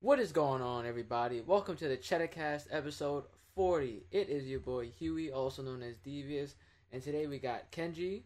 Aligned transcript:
What 0.00 0.20
is 0.20 0.30
going 0.30 0.62
on, 0.62 0.86
everybody? 0.86 1.40
Welcome 1.40 1.74
to 1.78 1.88
the 1.88 1.96
Cheddah 1.96 2.30
Cast 2.30 2.68
episode 2.70 3.24
40. 3.56 4.04
It 4.12 4.28
is 4.28 4.46
your 4.46 4.60
boy 4.60 4.90
Huey, 4.96 5.32
also 5.32 5.60
known 5.60 5.82
as 5.82 5.96
Devious, 5.96 6.54
and 6.92 7.02
today 7.02 7.26
we 7.26 7.40
got 7.40 7.72
Kenji. 7.72 8.22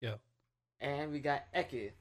Yeah. 0.00 0.14
And 0.80 1.12
we 1.12 1.18
got 1.18 1.42
Eke. 1.54 1.92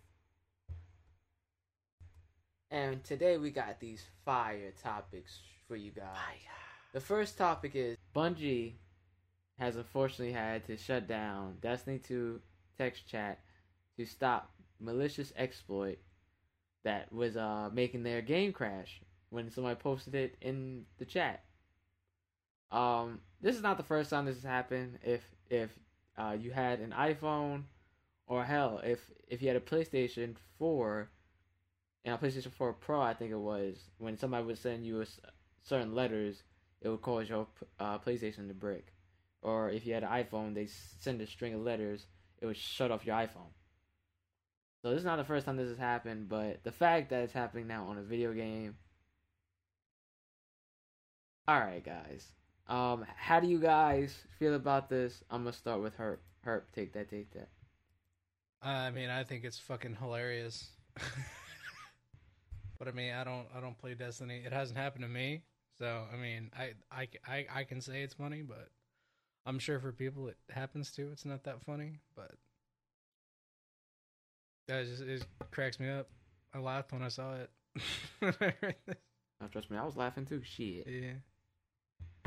And 2.69 3.03
today 3.03 3.35
we 3.35 3.51
got 3.51 3.81
these 3.81 4.05
fire 4.23 4.71
topics 4.81 5.41
for 5.67 5.75
you 5.75 5.91
guys. 5.91 6.05
The 6.93 7.01
first 7.01 7.37
topic 7.37 7.73
is 7.75 7.97
Bungie 8.15 8.75
has 9.59 9.75
unfortunately 9.75 10.31
had 10.31 10.65
to 10.67 10.77
shut 10.77 11.05
down 11.05 11.57
Destiny 11.61 11.99
2 11.99 12.39
text 12.77 13.05
chat 13.05 13.41
to 13.97 14.05
stop 14.05 14.53
malicious 14.79 15.33
exploit 15.35 15.97
that 16.83 17.11
was 17.13 17.37
uh 17.37 17.69
making 17.71 18.03
their 18.03 18.21
game 18.21 18.51
crash 18.51 19.01
when 19.29 19.49
somebody 19.49 19.75
posted 19.75 20.15
it 20.15 20.35
in 20.41 20.85
the 20.97 21.05
chat. 21.05 21.43
Um, 22.71 23.19
this 23.41 23.55
is 23.55 23.63
not 23.63 23.77
the 23.77 23.83
first 23.83 24.09
time 24.09 24.25
this 24.25 24.35
has 24.35 24.43
happened. 24.43 24.99
If 25.03 25.21
if 25.49 25.71
uh, 26.17 26.37
you 26.39 26.51
had 26.51 26.79
an 26.79 26.93
iPhone, 26.97 27.63
or 28.27 28.43
hell, 28.43 28.81
if 28.83 28.99
if 29.27 29.41
you 29.41 29.47
had 29.47 29.57
a 29.57 29.61
PlayStation 29.61 30.35
Four, 30.57 31.09
and 32.05 32.15
a 32.15 32.17
PlayStation 32.17 32.51
Four 32.51 32.73
Pro, 32.73 33.01
I 33.01 33.13
think 33.13 33.31
it 33.31 33.39
was 33.39 33.77
when 33.97 34.17
somebody 34.17 34.45
would 34.45 34.57
send 34.57 34.85
you 34.85 35.01
a, 35.01 35.05
certain 35.63 35.93
letters, 35.93 36.43
it 36.81 36.89
would 36.89 37.01
cause 37.01 37.29
your 37.29 37.47
uh, 37.79 37.99
PlayStation 37.99 38.47
to 38.47 38.53
break. 38.53 38.87
Or 39.41 39.69
if 39.69 39.85
you 39.85 39.93
had 39.93 40.03
an 40.03 40.09
iPhone, 40.09 40.53
they 40.53 40.67
send 40.99 41.21
a 41.21 41.27
string 41.27 41.53
of 41.53 41.61
letters, 41.61 42.05
it 42.39 42.45
would 42.45 42.57
shut 42.57 42.91
off 42.91 43.05
your 43.05 43.15
iPhone. 43.15 43.51
So 44.81 44.89
this 44.89 44.99
is 44.99 45.05
not 45.05 45.17
the 45.17 45.23
first 45.23 45.45
time 45.45 45.57
this 45.57 45.69
has 45.69 45.77
happened, 45.77 46.27
but 46.27 46.63
the 46.63 46.71
fact 46.71 47.11
that 47.11 47.23
it's 47.23 47.33
happening 47.33 47.67
now 47.67 47.85
on 47.85 47.97
a 47.99 48.01
video 48.01 48.33
game. 48.33 48.75
All 51.47 51.59
right, 51.59 51.83
guys. 51.83 52.25
Um, 52.67 53.05
how 53.15 53.39
do 53.39 53.47
you 53.47 53.59
guys 53.59 54.15
feel 54.39 54.55
about 54.55 54.89
this? 54.89 55.23
I'm 55.29 55.43
gonna 55.43 55.53
start 55.53 55.81
with 55.81 55.97
Herp. 55.97 56.17
Herp, 56.45 56.63
take 56.73 56.93
that, 56.93 57.09
take 57.09 57.31
that. 57.33 57.49
I 58.63 58.89
mean, 58.91 59.09
I 59.09 59.23
think 59.23 59.43
it's 59.43 59.59
fucking 59.59 59.97
hilarious. 59.99 60.69
but 62.79 62.87
I 62.87 62.91
mean, 62.91 63.13
I 63.13 63.23
don't, 63.23 63.47
I 63.55 63.59
don't 63.59 63.77
play 63.77 63.93
Destiny. 63.93 64.41
It 64.45 64.53
hasn't 64.53 64.79
happened 64.79 65.03
to 65.03 65.09
me, 65.09 65.43
so 65.77 66.05
I 66.11 66.15
mean, 66.15 66.49
I, 66.57 66.73
I, 66.91 67.07
I, 67.27 67.45
I 67.53 67.63
can 67.65 67.81
say 67.81 68.01
it's 68.01 68.13
funny, 68.13 68.41
but 68.41 68.69
I'm 69.45 69.59
sure 69.59 69.79
for 69.79 69.91
people 69.91 70.27
it 70.27 70.37
happens 70.49 70.91
to. 70.93 71.11
It's 71.11 71.25
not 71.25 71.43
that 71.43 71.61
funny, 71.61 71.99
but 72.15 72.31
that 74.67 74.85
just 74.85 75.01
it 75.01 75.25
cracks 75.51 75.79
me 75.79 75.89
up. 75.89 76.07
I 76.53 76.59
laughed 76.59 76.91
when 76.91 77.01
I 77.01 77.07
saw 77.07 77.35
it. 77.35 77.49
oh, 78.21 79.47
trust 79.51 79.71
me, 79.71 79.77
I 79.77 79.85
was 79.85 79.95
laughing 79.95 80.25
too. 80.25 80.41
Shit. 80.43 80.87
Yeah. 80.87 81.13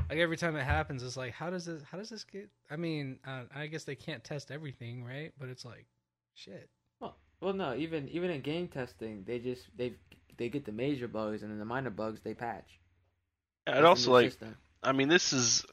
Like 0.09 0.19
every 0.19 0.37
time 0.37 0.57
it 0.57 0.65
happens, 0.65 1.03
it's 1.03 1.17
like, 1.17 1.33
how 1.33 1.51
does 1.51 1.65
this? 1.67 1.83
How 1.91 1.99
does 1.99 2.11
this 2.11 2.25
get? 2.25 2.49
I 2.71 2.77
mean, 2.77 3.19
uh, 3.27 3.43
I 3.55 3.67
guess 3.67 3.85
they 3.85 3.95
can't 3.95 4.23
test 4.23 4.51
everything, 4.51 5.05
right? 5.05 5.33
But 5.39 5.49
it's 5.49 5.65
like, 5.65 5.87
shit. 6.35 6.69
Well, 7.01 7.17
well, 7.41 7.55
no. 7.55 7.75
Even 7.75 8.09
even 8.09 8.31
in 8.31 8.41
game 8.41 8.69
testing, 8.69 9.25
they 9.27 9.39
just 9.39 9.65
they 9.77 9.95
they 10.37 10.49
get 10.49 10.65
the 10.65 10.73
major 10.73 11.09
bugs, 11.09 11.43
and 11.43 11.51
then 11.51 11.59
the 11.59 11.65
minor 11.65 11.91
bugs 11.91 12.21
they 12.23 12.35
patch. 12.35 12.81
Yeah, 13.67 13.79
it 13.79 13.85
also 13.85 14.13
like, 14.13 14.33
system. 14.33 14.57
I 14.83 14.93
mean, 14.93 15.09
this 15.09 15.33
is 15.33 15.65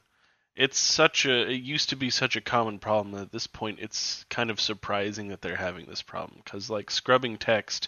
it's 0.56 0.78
such 0.78 1.26
a 1.26 1.50
it 1.50 1.62
used 1.62 1.90
to 1.90 1.96
be 1.96 2.10
such 2.10 2.36
a 2.36 2.42
common 2.42 2.80
problem 2.80 3.14
that 3.14 3.22
at 3.22 3.32
this 3.32 3.48
point 3.48 3.80
it's 3.80 4.26
kind 4.30 4.50
of 4.50 4.60
surprising 4.60 5.30
that 5.30 5.42
they're 5.42 5.56
having 5.56 5.86
this 5.86 6.02
problem 6.02 6.42
because 6.44 6.70
like 6.70 6.92
scrubbing 6.92 7.38
text 7.38 7.88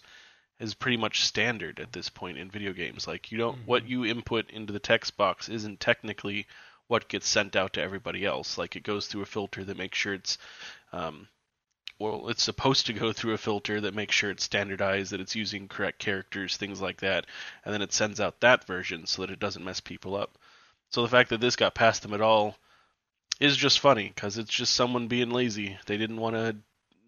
is 0.60 0.74
pretty 0.74 0.98
much 0.98 1.26
standard 1.26 1.80
at 1.80 1.92
this 1.92 2.10
point 2.10 2.38
in 2.38 2.50
video 2.50 2.74
games. 2.74 3.08
Like 3.08 3.32
you 3.32 3.38
don't 3.38 3.58
mm-hmm. 3.58 3.66
what 3.66 3.88
you 3.88 4.06
input 4.06 4.50
into 4.50 4.72
the 4.72 4.80
text 4.80 5.18
box 5.18 5.50
isn't 5.50 5.80
technically 5.80 6.48
what 6.88 7.10
gets 7.10 7.28
sent 7.28 7.56
out 7.56 7.74
to 7.74 7.82
everybody 7.82 8.26
else. 8.26 8.58
Like 8.58 8.76
it 8.76 8.84
goes 8.84 9.08
through 9.08 9.24
a 9.24 9.28
filter 9.28 9.64
that 9.64 9.78
makes 9.78 9.98
sure 9.98 10.14
it's 10.14 10.38
um, 10.92 11.28
well, 12.00 12.30
it's 12.30 12.44
supposed 12.44 12.86
to 12.88 12.94
go 12.94 13.14
through 13.14 13.34
a 13.34 13.38
filter 13.38 13.82
that 13.82 13.94
makes 13.94 14.16
sure 14.16 14.32
it's 14.32 14.44
standardized, 14.44 15.12
that 15.12 15.22
it's 15.22 15.36
using 15.36 15.68
correct 15.68 16.00
characters, 16.00 16.58
things 16.58 16.82
like 16.82 17.02
that, 17.02 17.26
and 17.64 17.74
then 17.74 17.82
it 17.82 17.94
sends 17.94 18.20
out 18.20 18.40
that 18.42 18.66
version 18.66 19.06
so 19.06 19.22
that 19.22 19.32
it 19.32 19.40
doesn't 19.40 19.64
mess 19.64 19.80
people 19.80 20.16
up. 20.16 20.38
So 20.94 21.02
the 21.02 21.08
fact 21.08 21.32
that 21.32 21.42
this 21.42 21.56
got 21.56 21.74
past 21.74 22.04
them 22.04 22.14
at 22.14 22.22
all 22.22 22.56
is 23.40 23.58
just 23.58 23.80
funny 23.80 24.12
because 24.14 24.38
it's 24.38 24.54
just 24.54 24.76
someone 24.76 25.08
being 25.08 25.32
lazy. 25.32 25.76
They 25.88 25.98
didn't 25.98 26.18
want 26.18 26.36
to 26.36 26.56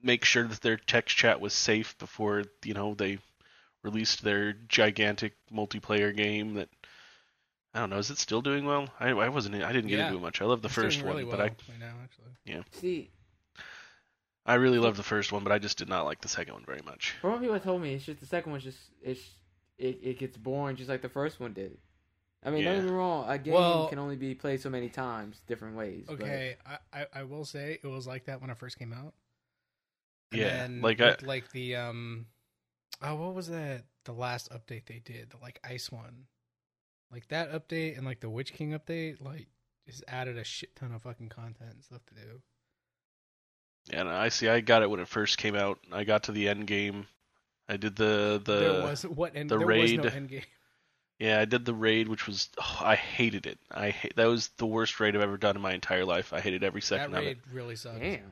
make 0.02 0.26
sure 0.26 0.48
that 0.48 0.62
their 0.62 0.78
text 0.78 1.16
chat 1.16 1.40
was 1.40 1.54
safe 1.54 1.96
before 2.00 2.46
you 2.64 2.74
know 2.74 2.96
they 2.96 3.20
released 3.84 4.24
their 4.24 4.54
gigantic 4.54 5.34
multiplayer 5.54 6.16
game 6.16 6.56
that 6.56 6.70
I 7.76 7.80
don't 7.80 7.92
know. 7.92 8.00
Is 8.00 8.10
it 8.10 8.18
still 8.18 8.42
doing 8.42 8.66
well? 8.66 8.90
I, 9.00 9.10
I 9.10 9.30
wasn't. 9.30 9.56
I 9.56 9.72
didn't 9.72 9.90
get 9.90 10.00
yeah. 10.00 10.08
into 10.08 10.18
it 10.18 10.22
much. 10.22 10.42
I 10.42 10.46
love 10.46 10.64
the 10.64 10.68
it's 10.68 10.76
first 10.76 11.02
really 11.04 11.24
one, 11.24 11.38
well 11.38 11.38
but 11.38 11.42
I 11.42 11.48
right 11.70 11.80
now, 11.80 11.94
actually. 12.04 12.32
yeah. 12.44 12.62
See, 12.72 13.12
I 14.48 14.56
really 14.56 14.80
love 14.80 14.98
the 14.98 15.04
first 15.04 15.32
one, 15.32 15.44
but 15.44 15.52
I 15.52 15.60
just 15.60 15.78
did 15.78 15.90
not 15.90 16.06
like 16.06 16.22
the 16.22 16.28
second 16.28 16.56
one 16.56 16.66
very 16.66 16.82
much. 16.84 17.14
From 17.22 17.34
what 17.34 17.42
people 17.42 17.60
told 17.60 17.84
me, 17.84 17.94
it's 17.94 18.06
just 18.06 18.20
the 18.20 18.26
second 18.26 18.52
one's 18.52 18.64
just 18.64 18.80
it's 19.04 19.22
it, 19.78 20.00
it 20.02 20.18
gets 20.18 20.38
boring 20.38 20.76
just 20.76 20.90
like 20.90 21.04
the 21.04 21.10
first 21.10 21.40
one 21.40 21.54
did. 21.54 21.78
I 22.46 22.52
mean, 22.52 22.64
yeah. 22.64 22.74
don't 22.74 22.82
get 22.84 22.90
me 22.92 22.96
wrong. 22.96 23.26
A 23.28 23.38
game 23.38 23.54
well, 23.54 23.88
can 23.88 24.00
only 24.00 24.16
be 24.16 24.36
played 24.36 24.62
so 24.62 24.70
many 24.70 24.90
times, 24.90 25.42
different 25.48 25.76
ways. 25.76 26.06
Okay, 26.08 26.56
I, 26.66 26.78
I, 26.94 27.06
I 27.14 27.24
will 27.24 27.44
say 27.44 27.80
it 27.84 27.88
was 27.88 28.06
like 28.06 28.26
that 28.26 28.40
when 28.40 28.50
it 28.50 28.58
first 28.58 28.78
came 28.78 28.94
out. 28.94 29.14
And 30.32 30.78
yeah, 30.78 30.84
like 30.84 31.02
I, 31.02 31.16
like 31.24 31.52
the 31.52 31.76
um 31.76 32.28
Oh, 33.02 33.16
what 33.16 33.34
was 33.34 33.48
that? 33.48 33.84
The 34.06 34.14
last 34.14 34.52
update 34.52 34.86
they 34.86 35.02
did, 35.04 35.32
the 35.32 35.38
like 35.42 35.60
ice 35.64 35.92
one, 35.92 36.26
like 37.12 37.28
that 37.30 37.52
update 37.52 37.98
and 37.98 38.06
like 38.06 38.20
the 38.20 38.30
Witch 38.30 38.54
King 38.54 38.72
update, 38.72 39.22
like 39.22 39.48
just 39.88 40.04
added 40.08 40.38
a 40.38 40.44
shit 40.44 40.76
ton 40.76 40.92
of 40.92 41.02
fucking 41.02 41.30
content 41.30 41.74
and 41.74 41.84
stuff 41.84 42.02
to 42.08 42.16
do. 42.16 42.42
Yeah, 43.92 44.02
and 44.02 44.10
I 44.10 44.30
see. 44.30 44.48
I 44.48 44.62
got 44.62 44.82
it 44.82 44.90
when 44.90 45.00
it 45.00 45.08
first 45.08 45.38
came 45.38 45.56
out. 45.56 45.80
I 45.92 46.04
got 46.04 46.24
to 46.24 46.32
the 46.32 46.48
end 46.48 46.68
game. 46.68 47.08
I 47.68 47.78
did 47.78 47.96
the 47.96 48.42
the 48.44 48.60
there 48.60 48.84
was 48.84 49.04
what 49.04 49.36
end, 49.36 49.50
the 49.50 49.58
there 49.58 49.68
raid. 49.68 50.00
Was 50.00 50.12
no 50.12 50.16
end 50.16 50.30
game. 50.30 50.44
Yeah, 51.20 51.40
I 51.40 51.46
did 51.46 51.64
the 51.64 51.74
raid, 51.74 52.10
which 52.10 52.28
was 52.28 52.50
oh, 52.60 52.82
I 52.82 52.96
hated 52.96 53.46
it. 53.46 53.58
I 53.72 53.90
hate, 53.90 54.16
that 54.18 54.26
was 54.26 54.50
the 54.58 54.66
worst 54.66 55.00
raid 55.00 55.16
I've 55.16 55.22
ever 55.22 55.38
done 55.38 55.56
in 55.56 55.62
my 55.62 55.74
entire 55.74 56.04
life. 56.04 56.34
I 56.34 56.42
hated 56.42 56.64
every 56.64 56.82
second 56.82 57.12
that 57.12 57.20
raid 57.20 57.32
of 57.32 57.38
it. 57.38 57.54
Really 57.54 57.76
sucked. 57.76 58.02
Damn. 58.02 58.32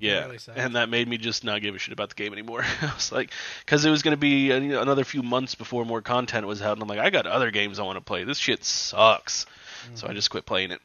Yeah, 0.00 0.26
really 0.26 0.38
and 0.54 0.76
that 0.76 0.88
made 0.88 1.08
me 1.08 1.18
just 1.18 1.42
not 1.42 1.60
give 1.60 1.74
a 1.74 1.78
shit 1.78 1.92
about 1.92 2.10
the 2.10 2.14
game 2.14 2.32
anymore. 2.32 2.64
I 2.82 2.94
was 2.94 3.10
like, 3.10 3.32
because 3.64 3.84
it 3.84 3.90
was 3.90 4.02
going 4.02 4.12
to 4.12 4.18
be 4.20 4.50
another 4.50 5.04
few 5.04 5.22
months 5.22 5.54
before 5.54 5.84
more 5.84 6.02
content 6.02 6.46
was 6.46 6.62
out, 6.62 6.74
and 6.74 6.82
I'm 6.82 6.88
like, 6.88 7.00
I 7.00 7.10
got 7.10 7.26
other 7.26 7.50
games 7.50 7.78
I 7.78 7.82
want 7.82 7.96
to 7.96 8.04
play. 8.04 8.24
This 8.24 8.38
shit 8.38 8.64
sucks, 8.64 9.44
mm-hmm. 9.84 9.96
so 9.96 10.06
I 10.06 10.10
mm-hmm. 10.10 10.16
just 10.16 10.30
quit 10.30 10.46
playing 10.46 10.70
it. 10.70 10.80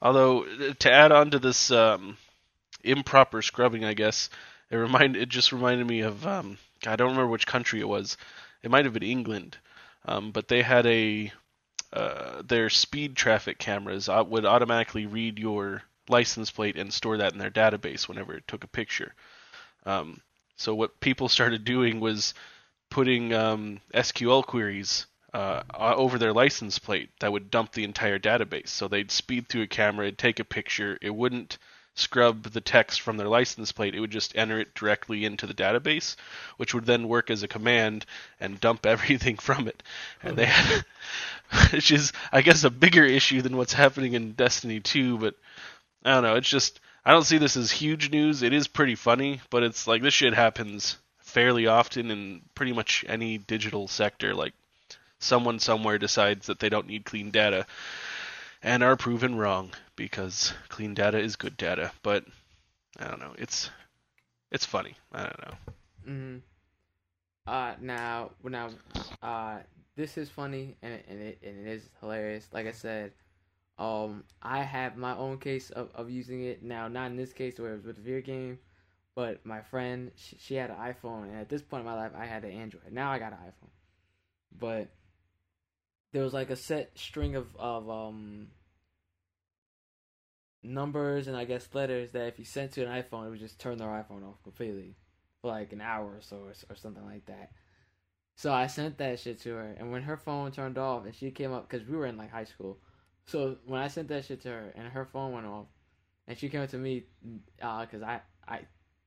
Although 0.00 0.46
to 0.78 0.90
add 0.90 1.12
on 1.12 1.32
to 1.32 1.38
this 1.38 1.70
um, 1.70 2.16
improper 2.84 3.42
scrubbing, 3.42 3.84
I 3.84 3.94
guess 3.94 4.30
it 4.70 4.76
remind 4.76 5.16
it 5.16 5.28
just 5.28 5.52
reminded 5.52 5.86
me 5.86 6.00
of 6.00 6.26
um, 6.26 6.56
I 6.86 6.96
don't 6.96 7.10
remember 7.10 7.30
which 7.30 7.46
country 7.46 7.80
it 7.80 7.88
was. 7.88 8.16
It 8.62 8.70
might 8.70 8.84
have 8.84 8.94
been 8.94 9.02
England, 9.02 9.58
um, 10.08 10.30
but 10.32 10.48
they 10.48 10.62
had 10.62 10.86
a 10.86 11.30
uh, 11.92 12.42
their 12.42 12.68
speed 12.68 13.16
traffic 13.16 13.58
cameras 13.58 14.08
uh, 14.08 14.24
would 14.26 14.44
automatically 14.44 15.06
read 15.06 15.38
your 15.38 15.82
license 16.08 16.50
plate 16.50 16.76
and 16.76 16.92
store 16.92 17.18
that 17.18 17.32
in 17.32 17.38
their 17.38 17.50
database 17.50 18.08
whenever 18.08 18.34
it 18.34 18.46
took 18.48 18.64
a 18.64 18.68
picture. 18.68 19.14
Um, 19.86 20.20
so 20.56 20.74
what 20.74 21.00
people 21.00 21.28
started 21.38 21.64
doing 21.64 22.00
was 22.00 22.34
putting 22.90 23.34
um, 23.34 23.80
SQL 23.94 24.44
queries 24.44 25.06
uh, 25.34 25.62
over 25.78 26.18
their 26.18 26.32
license 26.32 26.78
plate 26.78 27.10
that 27.20 27.32
would 27.32 27.50
dump 27.50 27.72
the 27.72 27.84
entire 27.84 28.18
database. 28.18 28.68
So 28.68 28.88
they'd 28.88 29.10
speed 29.10 29.48
through 29.48 29.62
a 29.62 29.66
camera, 29.66 30.06
it'd 30.06 30.18
take 30.18 30.40
a 30.40 30.44
picture, 30.44 30.98
it 31.02 31.14
wouldn't 31.14 31.58
scrub 31.98 32.44
the 32.44 32.60
text 32.60 33.00
from 33.00 33.16
their 33.16 33.28
license 33.28 33.72
plate, 33.72 33.94
it 33.94 34.00
would 34.00 34.10
just 34.10 34.36
enter 34.36 34.60
it 34.60 34.74
directly 34.74 35.24
into 35.24 35.46
the 35.46 35.54
database, 35.54 36.16
which 36.56 36.74
would 36.74 36.86
then 36.86 37.08
work 37.08 37.30
as 37.30 37.42
a 37.42 37.48
command 37.48 38.06
and 38.40 38.60
dump 38.60 38.86
everything 38.86 39.36
from 39.36 39.68
it. 39.68 39.82
And 40.22 40.36
they 40.36 40.46
had, 40.46 40.84
which 41.72 41.90
is, 41.90 42.12
I 42.32 42.42
guess, 42.42 42.64
a 42.64 42.70
bigger 42.70 43.04
issue 43.04 43.42
than 43.42 43.56
what's 43.56 43.72
happening 43.72 44.14
in 44.14 44.32
Destiny 44.32 44.80
2, 44.80 45.18
but 45.18 45.34
I 46.04 46.14
don't 46.14 46.22
know. 46.22 46.36
It's 46.36 46.48
just 46.48 46.80
I 47.04 47.12
don't 47.12 47.24
see 47.24 47.38
this 47.38 47.56
as 47.56 47.70
huge 47.70 48.10
news. 48.10 48.42
It 48.42 48.52
is 48.52 48.68
pretty 48.68 48.94
funny, 48.94 49.40
but 49.50 49.62
it's 49.62 49.86
like 49.86 50.02
this 50.02 50.14
shit 50.14 50.34
happens 50.34 50.98
fairly 51.18 51.66
often 51.66 52.10
in 52.10 52.42
pretty 52.54 52.72
much 52.72 53.04
any 53.08 53.38
digital 53.38 53.88
sector. 53.88 54.34
Like 54.34 54.54
someone 55.18 55.58
somewhere 55.58 55.98
decides 55.98 56.46
that 56.46 56.58
they 56.60 56.68
don't 56.68 56.86
need 56.86 57.04
clean 57.04 57.30
data 57.30 57.66
and 58.62 58.82
are 58.82 58.96
proven 58.96 59.36
wrong 59.36 59.72
because 59.96 60.52
clean 60.68 60.94
data 60.94 61.18
is 61.18 61.36
good 61.36 61.56
data. 61.56 61.92
But 62.02 62.24
I 62.98 63.08
don't 63.08 63.20
know. 63.20 63.34
It's 63.38 63.70
it's 64.50 64.66
funny. 64.66 64.96
I 65.12 65.22
don't 65.22 65.42
know. 65.46 65.54
Mm-hmm. 66.08 66.38
Uh, 67.46 67.74
now, 67.80 68.30
now, 68.44 68.70
uh, 69.22 69.58
this 69.96 70.18
is 70.18 70.28
funny 70.28 70.76
and 70.82 71.00
and 71.08 71.20
it, 71.20 71.38
and 71.42 71.66
it 71.66 71.70
is 71.70 71.88
hilarious. 72.00 72.48
Like 72.52 72.66
I 72.66 72.72
said, 72.72 73.12
um, 73.78 74.24
I 74.42 74.62
have 74.62 74.96
my 74.96 75.16
own 75.16 75.38
case 75.38 75.70
of, 75.70 75.90
of 75.94 76.10
using 76.10 76.44
it 76.44 76.62
now. 76.62 76.88
Not 76.88 77.10
in 77.10 77.16
this 77.16 77.32
case 77.32 77.58
where 77.58 77.72
it 77.72 77.76
was 77.76 77.84
with 77.86 77.96
the 77.96 78.02
video 78.02 78.20
game, 78.22 78.58
but 79.14 79.44
my 79.46 79.60
friend 79.62 80.10
she, 80.16 80.36
she 80.38 80.54
had 80.56 80.70
an 80.70 80.76
iPhone, 80.76 81.24
and 81.24 81.36
at 81.36 81.48
this 81.48 81.62
point 81.62 81.80
in 81.82 81.86
my 81.86 81.94
life, 81.94 82.12
I 82.16 82.26
had 82.26 82.44
an 82.44 82.52
Android. 82.52 82.92
Now 82.92 83.10
I 83.12 83.18
got 83.18 83.32
an 83.32 83.38
iPhone. 83.38 83.70
but 84.58 84.88
there 86.12 86.22
was 86.22 86.32
like 86.32 86.50
a 86.50 86.56
set 86.56 86.98
string 86.98 87.34
of 87.36 87.54
of 87.56 87.88
um 87.88 88.48
numbers 90.62 91.28
and 91.28 91.36
I 91.36 91.44
guess 91.44 91.68
letters 91.72 92.12
that 92.12 92.26
if 92.28 92.38
you 92.38 92.44
sent 92.44 92.72
to 92.72 92.84
an 92.84 93.02
iPhone, 93.02 93.26
it 93.26 93.30
would 93.30 93.38
just 93.38 93.60
turn 93.60 93.78
their 93.78 93.88
iPhone 93.88 94.28
off 94.28 94.42
completely 94.42 94.96
for 95.40 95.48
like 95.48 95.72
an 95.72 95.80
hour 95.80 96.06
or 96.06 96.20
so 96.20 96.38
or, 96.38 96.54
or 96.70 96.76
something 96.76 97.04
like 97.04 97.26
that. 97.26 97.50
So 98.36 98.52
I 98.52 98.68
sent 98.68 98.98
that 98.98 99.18
shit 99.18 99.40
to 99.42 99.50
her, 99.50 99.74
and 99.78 99.90
when 99.90 100.02
her 100.02 100.16
phone 100.16 100.52
turned 100.52 100.78
off 100.78 101.04
and 101.04 101.14
she 101.14 101.32
came 101.32 101.52
up 101.52 101.68
because 101.68 101.86
we 101.86 101.96
were 101.96 102.06
in 102.06 102.16
like 102.16 102.30
high 102.30 102.44
school, 102.44 102.78
so 103.26 103.56
when 103.66 103.80
I 103.80 103.88
sent 103.88 104.08
that 104.08 104.24
shit 104.24 104.42
to 104.42 104.48
her 104.48 104.72
and 104.76 104.88
her 104.88 105.04
phone 105.04 105.32
went 105.32 105.46
off, 105.46 105.66
and 106.26 106.38
she 106.38 106.48
came 106.48 106.62
up 106.62 106.70
to 106.70 106.78
me 106.78 107.06
because 107.56 108.02
uh, 108.02 108.06
I 108.06 108.20
I 108.46 108.60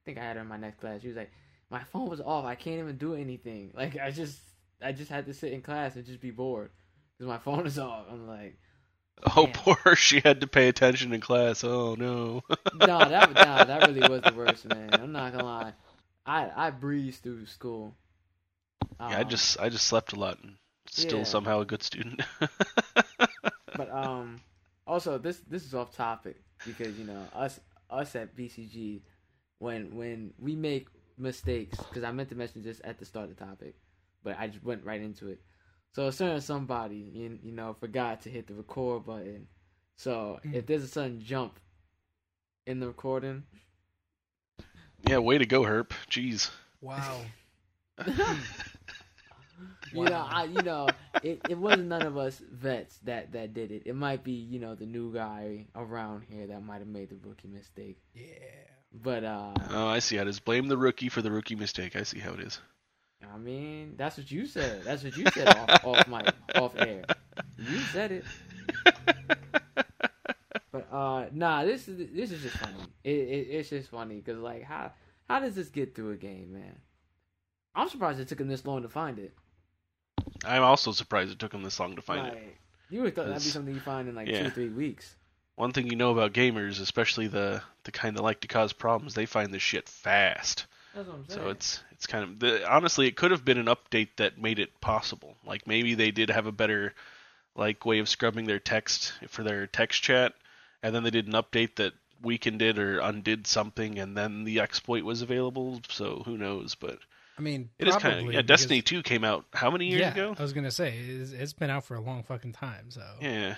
think 0.05 0.17
I 0.17 0.23
had 0.23 0.35
her 0.35 0.41
in 0.41 0.47
my 0.47 0.57
next 0.57 0.79
class. 0.79 1.01
She 1.01 1.07
was 1.07 1.15
like, 1.15 1.31
"My 1.69 1.83
phone 1.83 2.09
was 2.09 2.19
off. 2.19 2.45
I 2.45 2.55
can't 2.55 2.79
even 2.79 2.97
do 2.97 3.15
anything. 3.15 3.71
Like 3.73 3.97
I 3.97 4.11
just 4.11 4.39
I 4.81 4.91
just 4.91 5.09
had 5.09 5.25
to 5.27 5.33
sit 5.33 5.53
in 5.53 5.61
class 5.61 5.95
and 5.95 6.05
just 6.05 6.19
be 6.19 6.31
bored 6.31 6.71
because 7.21 7.29
my 7.29 7.37
phone 7.37 7.67
is 7.67 7.77
off." 7.77 8.05
I'm 8.09 8.27
like. 8.27 8.57
Oh, 9.37 9.47
poor! 9.53 9.77
She 9.95 10.19
had 10.19 10.41
to 10.41 10.47
pay 10.47 10.67
attention 10.67 11.13
in 11.13 11.21
class. 11.21 11.63
Oh 11.63 11.93
no. 11.93 12.41
no, 12.73 12.87
that 12.87 13.33
no, 13.33 13.65
that 13.65 13.81
really 13.87 14.09
was 14.09 14.23
the 14.23 14.33
worst, 14.35 14.65
man. 14.65 14.89
I'm 14.93 15.11
not 15.11 15.31
gonna 15.31 15.45
lie. 15.45 15.73
I 16.25 16.49
I 16.55 16.69
breezed 16.71 17.21
through 17.21 17.45
school. 17.45 17.93
Yeah, 18.99 19.05
um, 19.05 19.13
I 19.13 19.23
just 19.23 19.59
I 19.59 19.69
just 19.69 19.85
slept 19.85 20.13
a 20.13 20.15
lot 20.15 20.39
and 20.41 20.55
still 20.87 21.19
yeah. 21.19 21.25
somehow 21.25 21.59
a 21.59 21.65
good 21.65 21.83
student. 21.83 22.23
but 23.77 23.91
um, 23.91 24.41
also 24.87 25.19
this 25.19 25.41
this 25.47 25.65
is 25.65 25.75
off 25.75 25.95
topic 25.95 26.37
because 26.65 26.97
you 26.97 27.05
know 27.05 27.23
us 27.35 27.59
us 27.91 28.15
at 28.15 28.35
BCG 28.35 29.01
when 29.59 29.95
when 29.95 30.33
we 30.39 30.55
make 30.55 30.87
mistakes 31.19 31.77
because 31.77 32.03
I 32.03 32.11
meant 32.11 32.29
to 32.29 32.35
mention 32.35 32.63
this 32.63 32.81
at 32.83 32.97
the 32.97 33.05
start 33.05 33.29
of 33.29 33.37
the 33.37 33.45
topic, 33.45 33.75
but 34.23 34.35
I 34.39 34.47
just 34.47 34.63
went 34.63 34.83
right 34.83 35.01
into 35.01 35.27
it. 35.27 35.41
So 35.93 36.07
a 36.07 36.11
certain 36.11 36.41
somebody 36.41 36.95
you, 36.95 37.39
you 37.43 37.51
know 37.51 37.75
forgot 37.79 38.21
to 38.21 38.29
hit 38.29 38.47
the 38.47 38.53
record 38.53 39.05
button. 39.05 39.47
So 39.97 40.39
mm. 40.45 40.53
if 40.53 40.65
there's 40.65 40.83
a 40.83 40.87
sudden 40.87 41.21
jump 41.21 41.59
in 42.65 42.79
the 42.79 42.87
recording, 42.87 43.43
yeah, 45.07 45.17
way 45.17 45.37
to 45.37 45.45
go, 45.45 45.61
Herp. 45.61 45.91
Jeez. 46.09 46.49
Wow. 46.79 47.21
you 49.93 50.03
know, 50.03 50.27
I, 50.29 50.45
you 50.45 50.61
know, 50.61 50.87
it, 51.23 51.41
it 51.49 51.57
wasn't 51.57 51.87
none 51.87 52.03
of 52.03 52.17
us 52.17 52.41
vets 52.51 52.97
that 53.03 53.31
that 53.33 53.53
did 53.53 53.71
it. 53.71 53.83
It 53.85 53.95
might 53.95 54.23
be, 54.23 54.31
you 54.31 54.59
know, 54.59 54.75
the 54.75 54.85
new 54.85 55.13
guy 55.13 55.65
around 55.75 56.23
here 56.29 56.47
that 56.47 56.63
might 56.63 56.79
have 56.79 56.87
made 56.87 57.09
the 57.09 57.17
rookie 57.27 57.47
mistake. 57.47 57.97
Yeah. 58.13 58.23
But 58.93 59.23
uh 59.23 59.53
Oh, 59.69 59.87
I 59.87 59.99
see 59.99 60.17
how 60.17 60.23
it 60.23 60.27
is. 60.27 60.39
Blame 60.39 60.67
the 60.67 60.77
rookie 60.77 61.09
for 61.09 61.21
the 61.21 61.31
rookie 61.31 61.55
mistake. 61.55 61.95
I 61.95 62.03
see 62.03 62.19
how 62.19 62.33
it 62.33 62.41
is. 62.41 62.59
I 63.33 63.37
mean, 63.37 63.95
that's 63.97 64.17
what 64.17 64.29
you 64.31 64.45
said. 64.45 64.83
That's 64.83 65.03
what 65.03 65.15
you 65.15 65.25
said 65.33 65.47
off 65.47 65.85
off 65.85 66.07
my 66.07 66.23
off 66.55 66.75
air. 66.77 67.03
You 67.57 67.79
said 67.93 68.11
it. 68.11 68.25
but 70.71 70.91
uh 70.91 71.25
nah, 71.31 71.63
this 71.63 71.87
is 71.87 72.09
this 72.13 72.31
is 72.31 72.41
just 72.41 72.57
funny. 72.57 72.75
It, 73.03 73.09
it 73.09 73.47
it's 73.49 73.69
just 73.69 73.89
funny 73.89 74.15
because 74.15 74.39
like 74.39 74.63
how 74.63 74.91
how 75.29 75.39
does 75.39 75.55
this 75.55 75.69
get 75.69 75.95
through 75.95 76.11
a 76.11 76.17
game, 76.17 76.53
man? 76.53 76.75
I'm 77.73 77.89
surprised 77.89 78.19
it 78.19 78.27
took 78.27 78.39
him 78.39 78.47
this 78.47 78.65
long 78.65 78.81
to 78.81 78.89
find 78.89 79.17
it. 79.17 79.33
I'm 80.43 80.63
also 80.63 80.91
surprised 80.91 81.31
it 81.31 81.39
took 81.39 81.53
him 81.53 81.63
this 81.63 81.79
long 81.79 81.95
to 81.95 82.01
find 82.01 82.23
like, 82.23 82.33
it. 82.33 82.57
You 82.89 83.03
would 83.03 83.15
thought 83.15 83.27
that'd 83.27 83.43
be 83.43 83.49
something 83.49 83.73
you 83.73 83.79
find 83.79 84.09
in 84.09 84.15
like 84.15 84.27
yeah. 84.27 84.41
two 84.41 84.47
or 84.47 84.51
three 84.51 84.69
weeks. 84.69 85.15
One 85.55 85.71
thing 85.71 85.87
you 85.87 85.95
know 85.95 86.11
about 86.11 86.33
gamers, 86.33 86.81
especially 86.81 87.27
the 87.27 87.61
the 87.83 87.91
kind 87.91 88.17
that 88.17 88.23
like 88.23 88.41
to 88.41 88.47
cause 88.47 88.73
problems, 88.73 89.13
they 89.13 89.25
find 89.25 89.53
this 89.53 89.61
shit 89.61 89.87
fast. 89.87 90.65
That's 90.93 91.07
what 91.07 91.15
I'm 91.15 91.27
saying. 91.27 91.41
So 91.41 91.49
it's 91.49 91.83
it's 91.91 92.07
kind 92.07 92.23
of 92.23 92.39
the, 92.39 92.69
honestly, 92.69 93.07
it 93.07 93.15
could 93.15 93.31
have 93.31 93.45
been 93.45 93.57
an 93.57 93.67
update 93.67 94.09
that 94.17 94.41
made 94.41 94.59
it 94.59 94.81
possible. 94.81 95.35
Like 95.45 95.67
maybe 95.67 95.95
they 95.95 96.11
did 96.11 96.29
have 96.29 96.47
a 96.47 96.51
better 96.51 96.93
like 97.55 97.85
way 97.85 97.99
of 97.99 98.09
scrubbing 98.09 98.45
their 98.45 98.59
text 98.59 99.13
for 99.27 99.43
their 99.43 99.67
text 99.67 100.01
chat, 100.01 100.33
and 100.83 100.93
then 100.93 101.03
they 101.03 101.09
did 101.09 101.27
an 101.27 101.33
update 101.33 101.75
that 101.75 101.93
weakened 102.21 102.61
it 102.61 102.77
or 102.77 102.99
undid 102.99 103.47
something, 103.47 103.99
and 103.99 104.17
then 104.17 104.43
the 104.43 104.59
exploit 104.59 105.03
was 105.03 105.21
available. 105.21 105.81
So 105.89 106.23
who 106.25 106.37
knows? 106.37 106.75
But 106.75 106.99
I 107.37 107.41
mean, 107.41 107.69
it 107.79 107.87
is 107.87 107.95
kind 107.95 108.27
of 108.27 108.33
yeah. 108.33 108.41
Destiny 108.41 108.81
Two 108.81 109.01
came 109.01 109.23
out 109.23 109.45
how 109.53 109.71
many 109.71 109.87
years 109.87 110.01
yeah, 110.01 110.11
ago? 110.11 110.35
I 110.37 110.41
was 110.41 110.53
gonna 110.53 110.71
say 110.71 110.97
it's, 110.97 111.31
it's 111.31 111.53
been 111.53 111.69
out 111.69 111.85
for 111.85 111.95
a 111.95 112.01
long 112.01 112.23
fucking 112.23 112.53
time. 112.53 112.91
So 112.91 113.03
yeah, 113.21 113.55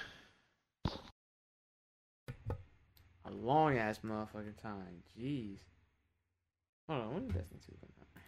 a 3.25 3.31
long 3.31 3.77
ass 3.77 3.99
motherfucking 4.05 4.61
time. 4.61 5.03
Jeez. 5.19 5.57
Hold 6.89 7.01
on, 7.01 7.13
when 7.13 7.27
did 7.27 7.35
Destiny 7.35 7.59
Two 7.65 7.75
come 7.79 7.89
out? 7.99 8.21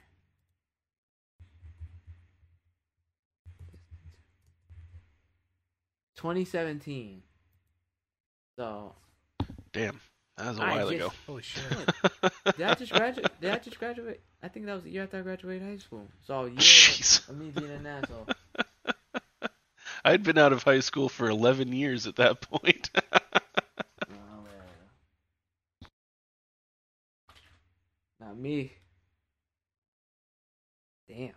Twenty 6.16 6.46
seventeen. 6.46 7.22
So. 8.58 8.94
Damn. 9.74 10.00
That 10.38 10.48
was 10.50 10.58
a 10.58 10.62
while 10.62 10.90
ago. 10.90 11.12
Holy 11.26 11.42
shit! 11.44 11.64
did 12.58 12.66
I 12.66 12.74
just 12.74 12.92
graduate? 12.92 13.32
Did 13.40 13.52
I 13.52 13.58
just 13.58 13.80
graduate? 13.80 14.22
I 14.44 14.50
think 14.50 14.66
that 14.66 14.74
was 14.74 14.84
the 14.84 14.90
year 14.90 15.04
after 15.04 15.18
I 15.18 15.22
graduated 15.22 15.68
high 15.68 15.78
school. 15.78 16.08
So 16.28 16.46
yeah, 16.46 16.56
Jeez. 16.58 17.28
of 17.30 17.38
me 17.38 17.52
being 17.52 17.72
an 17.72 17.86
asshole. 17.86 18.28
I'd 20.06 20.24
been 20.24 20.38
out 20.38 20.52
of 20.54 20.64
high 20.64 20.82
school 20.82 21.10
for 21.10 21.30
11 21.30 21.72
years 21.74 22.06
at 22.06 22.18
that 22.18 22.42
point. 22.42 22.90
oh, 22.94 24.10
Not 28.26 28.38
me. 28.38 28.74
Damn. 31.08 31.32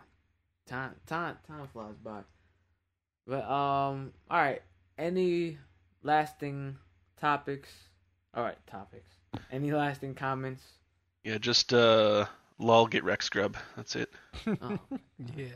Time, 0.66 0.94
time, 1.06 1.36
time 1.46 1.68
flies 1.72 1.94
by. 2.02 2.20
But 3.26 3.44
um, 3.44 4.12
all 4.30 4.38
right. 4.38 4.62
Any 4.96 5.58
lasting 6.02 6.76
topics 7.20 7.68
all 8.34 8.44
right, 8.44 8.58
topics. 8.66 9.10
Any 9.50 9.72
lasting 9.72 10.14
comments? 10.14 10.62
Yeah, 11.24 11.38
just 11.38 11.72
uh, 11.72 12.26
lol, 12.58 12.86
get 12.86 13.04
Rex 13.04 13.26
Scrub. 13.26 13.56
That's 13.76 13.96
it. 13.96 14.10
oh. 14.46 14.78
yeah. 15.36 15.46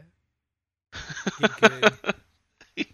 Get 1.40 1.60
good. 1.60 1.92
yeah. 2.76 2.84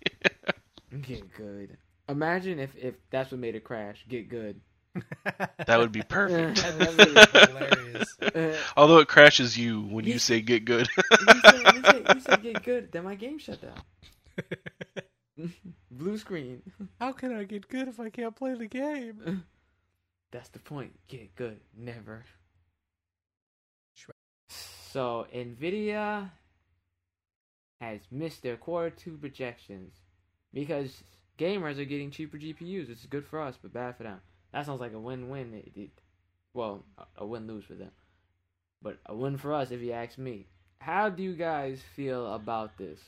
Get 1.00 1.34
good. 1.34 1.76
Imagine 2.08 2.58
if 2.58 2.76
if 2.76 2.94
that's 3.10 3.30
what 3.32 3.40
made 3.40 3.54
it 3.56 3.64
crash. 3.64 4.04
Get 4.08 4.28
good. 4.28 4.60
That 5.66 5.78
would 5.78 5.92
be 5.92 6.02
perfect. 6.02 6.60
hilarious. 7.32 8.16
Although 8.76 8.98
it 8.98 9.08
crashes 9.08 9.56
you 9.56 9.82
when 9.82 10.04
you, 10.04 10.14
you 10.14 10.18
say 10.18 10.40
get 10.40 10.64
good. 10.64 10.88
you, 10.96 11.40
said, 11.40 11.74
you, 11.74 11.82
said, 11.82 12.06
you 12.14 12.20
said 12.20 12.42
get 12.42 12.62
good, 12.64 12.92
then 12.92 13.04
my 13.04 13.14
game 13.14 13.38
shut 13.38 13.60
down. 13.60 15.50
Blue 15.90 16.18
screen. 16.18 16.62
How 16.98 17.12
can 17.12 17.34
I 17.34 17.44
get 17.44 17.68
good 17.68 17.88
if 17.88 18.00
I 18.00 18.10
can't 18.10 18.34
play 18.34 18.54
the 18.54 18.66
game? 18.66 19.44
That's 20.30 20.48
the 20.50 20.58
point. 20.58 20.92
Get 21.08 21.34
good. 21.36 21.60
Never. 21.76 22.24
So 24.92 25.26
Nvidia 25.34 26.30
has 27.80 28.00
missed 28.10 28.42
their 28.42 28.56
quarter 28.56 28.90
two 28.90 29.18
projections 29.18 29.92
because 30.54 31.02
gamers 31.38 31.78
are 31.78 31.84
getting 31.84 32.10
cheaper 32.10 32.38
GPUs. 32.38 32.88
It's 32.88 33.04
good 33.04 33.26
for 33.26 33.40
us, 33.40 33.58
but 33.60 33.72
bad 33.72 33.96
for 33.96 34.04
them. 34.04 34.20
That 34.52 34.66
sounds 34.66 34.80
like 34.80 34.92
a 34.92 34.98
win-win. 34.98 35.54
It, 35.54 35.72
it, 35.76 35.90
well, 36.54 36.84
a 37.16 37.26
win-lose 37.26 37.64
for 37.64 37.74
them, 37.74 37.90
but 38.82 38.98
a 39.06 39.14
win 39.14 39.36
for 39.36 39.54
us 39.54 39.70
if 39.70 39.80
you 39.80 39.92
ask 39.92 40.18
me. 40.18 40.46
How 40.80 41.08
do 41.08 41.22
you 41.22 41.34
guys 41.34 41.80
feel 41.94 42.32
about 42.34 42.76
this? 42.78 43.00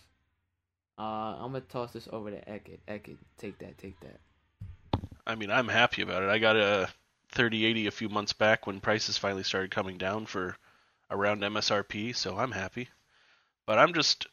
Uh, 0.99 1.37
I'm 1.39 1.53
gonna 1.53 1.61
toss 1.63 1.93
this 1.93 2.09
over 2.13 2.31
to 2.31 2.37
Ekid. 2.51 2.79
Ekid, 2.87 3.17
take 3.39 3.59
that, 3.59 3.79
take 3.79 3.99
that. 4.01 4.21
I 5.27 5.35
mean, 5.35 5.51
I'm 5.51 5.69
happy 5.69 6.03
about 6.03 6.23
it. 6.23 6.29
I 6.29 6.39
got 6.39 6.57
a 6.57 6.89
3080 7.33 7.87
a 7.87 7.91
few 7.91 8.09
months 8.09 8.33
back 8.33 8.67
when 8.67 8.81
prices 8.81 9.17
finally 9.17 9.45
started 9.45 9.71
coming 9.71 9.97
down 9.97 10.27
for 10.27 10.57
around 11.11 11.43
MSRP, 11.43 12.15
so 12.15 12.37
I'm 12.37 12.53
happy. 12.53 12.89
But 13.67 13.79
I'm 13.79 13.95
just 13.95 14.27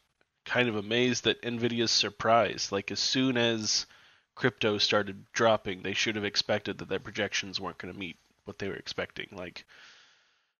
kind 0.45 0.67
of 0.69 0.75
amazed 0.75 1.25
that 1.25 1.41
Nvidia's 1.41 1.91
surprised. 1.91 2.71
Like 2.71 2.91
as 2.91 2.99
soon 2.99 3.37
as 3.37 3.85
crypto 4.37 4.77
started 4.77 5.25
dropping, 5.33 5.81
they 5.81 5.93
should 5.93 6.15
have 6.15 6.23
expected 6.23 6.77
that 6.77 6.87
their 6.87 6.99
projections 6.99 7.59
weren't 7.59 7.79
going 7.79 7.91
to 7.91 7.99
meet 7.99 8.17
what 8.45 8.59
they 8.59 8.67
were 8.67 8.75
expecting. 8.75 9.27
Like 9.31 9.65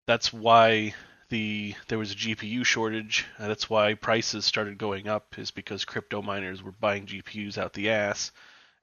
that's 0.08 0.34
why 0.34 0.96
the 1.30 1.76
there 1.88 2.00
was 2.00 2.12
a 2.12 2.16
GPU 2.16 2.66
shortage. 2.66 3.26
that's 3.38 3.70
why 3.70 3.94
prices 3.94 4.46
started 4.46 4.78
going 4.78 5.08
up 5.08 5.38
is 5.38 5.52
because 5.52 5.86
crypto 5.86 6.22
miners 6.24 6.64
were 6.64 6.72
buying 6.72 7.06
GPUs 7.06 7.58
out 7.58 7.74
the 7.74 7.92
ass 7.92 8.32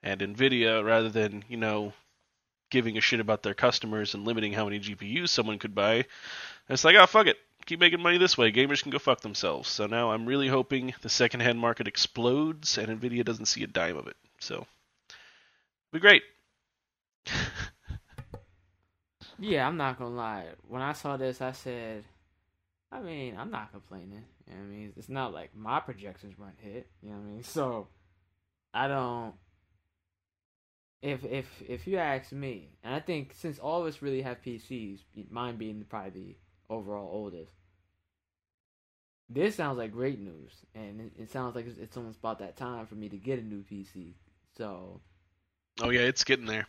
and 0.01 0.21
Nvidia 0.21 0.83
rather 0.85 1.09
than, 1.09 1.43
you 1.49 1.57
know, 1.57 1.91
giving 2.69 2.97
a 2.97 3.01
shit 3.01 3.19
about 3.19 3.43
their 3.43 3.53
customers 3.53 4.13
and 4.13 4.25
limiting 4.25 4.53
how 4.53 4.65
many 4.65 4.79
GPUs 4.79 5.29
someone 5.29 5.59
could 5.59 5.75
buy. 5.75 6.05
It's 6.69 6.85
like, 6.85 6.95
oh, 6.95 7.05
fuck 7.05 7.27
it. 7.27 7.37
Keep 7.65 7.79
making 7.79 8.01
money 8.01 8.17
this 8.17 8.37
way. 8.37 8.51
Gamers 8.51 8.81
can 8.81 8.91
go 8.91 8.99
fuck 8.99 9.21
themselves. 9.21 9.67
So 9.67 9.87
now 9.87 10.11
I'm 10.11 10.25
really 10.25 10.47
hoping 10.47 10.93
the 11.01 11.09
secondhand 11.09 11.59
market 11.59 11.87
explodes 11.87 12.77
and 12.77 13.01
Nvidia 13.01 13.25
doesn't 13.25 13.47
see 13.47 13.63
a 13.63 13.67
dime 13.67 13.97
of 13.97 14.07
it. 14.07 14.15
So, 14.39 14.67
be 15.95 15.99
great. 16.01 16.23
yeah, 19.39 19.67
I'm 19.67 19.77
not 19.77 19.97
gonna 19.97 20.13
lie. 20.13 20.47
When 20.67 20.81
I 20.81 20.93
saw 20.93 21.17
this, 21.17 21.41
I 21.41 21.53
said, 21.53 22.03
I 22.91 23.01
mean, 23.01 23.37
I'm 23.37 23.49
not 23.49 23.71
complaining. 23.71 24.25
You 24.47 24.53
know 24.53 24.61
I 24.61 24.65
mean, 24.65 24.93
it's 24.97 25.09
not 25.09 25.33
like 25.33 25.55
my 25.55 25.79
projections 25.79 26.37
weren't 26.37 26.59
hit. 26.59 26.87
You 27.01 27.09
know 27.09 27.15
what 27.15 27.21
I 27.21 27.31
mean? 27.31 27.43
So 27.43 27.87
I 28.73 28.87
don't. 28.87 29.33
If 31.01 31.23
if 31.23 31.47
if 31.67 31.87
you 31.87 31.97
ask 31.97 32.31
me, 32.31 32.71
and 32.83 32.93
I 32.93 32.99
think 32.99 33.33
since 33.33 33.59
all 33.59 33.81
of 33.81 33.87
us 33.87 34.01
really 34.01 34.21
have 34.21 34.41
PCs, 34.41 34.99
mine 35.29 35.55
being 35.55 35.85
probably 35.87 36.09
the 36.09 36.35
overall 36.73 37.09
oldest, 37.11 37.53
this 39.29 39.55
sounds 39.55 39.77
like 39.77 39.91
great 39.91 40.19
news, 40.19 40.51
and 40.73 40.99
it, 40.99 41.11
it 41.17 41.31
sounds 41.31 41.55
like 41.55 41.67
it's, 41.67 41.77
it's, 41.77 41.95
almost 41.95 42.19
about 42.19 42.39
that 42.39 42.57
time 42.57 42.85
for 42.85 42.95
me 42.95 43.07
to 43.09 43.17
get 43.17 43.39
a 43.39 43.43
new 43.43 43.63
PC. 43.63 44.13
So. 44.57 44.99
Oh 45.81 45.89
yeah, 45.89 46.01
it's 46.01 46.23
getting 46.23 46.45
there. 46.45 46.67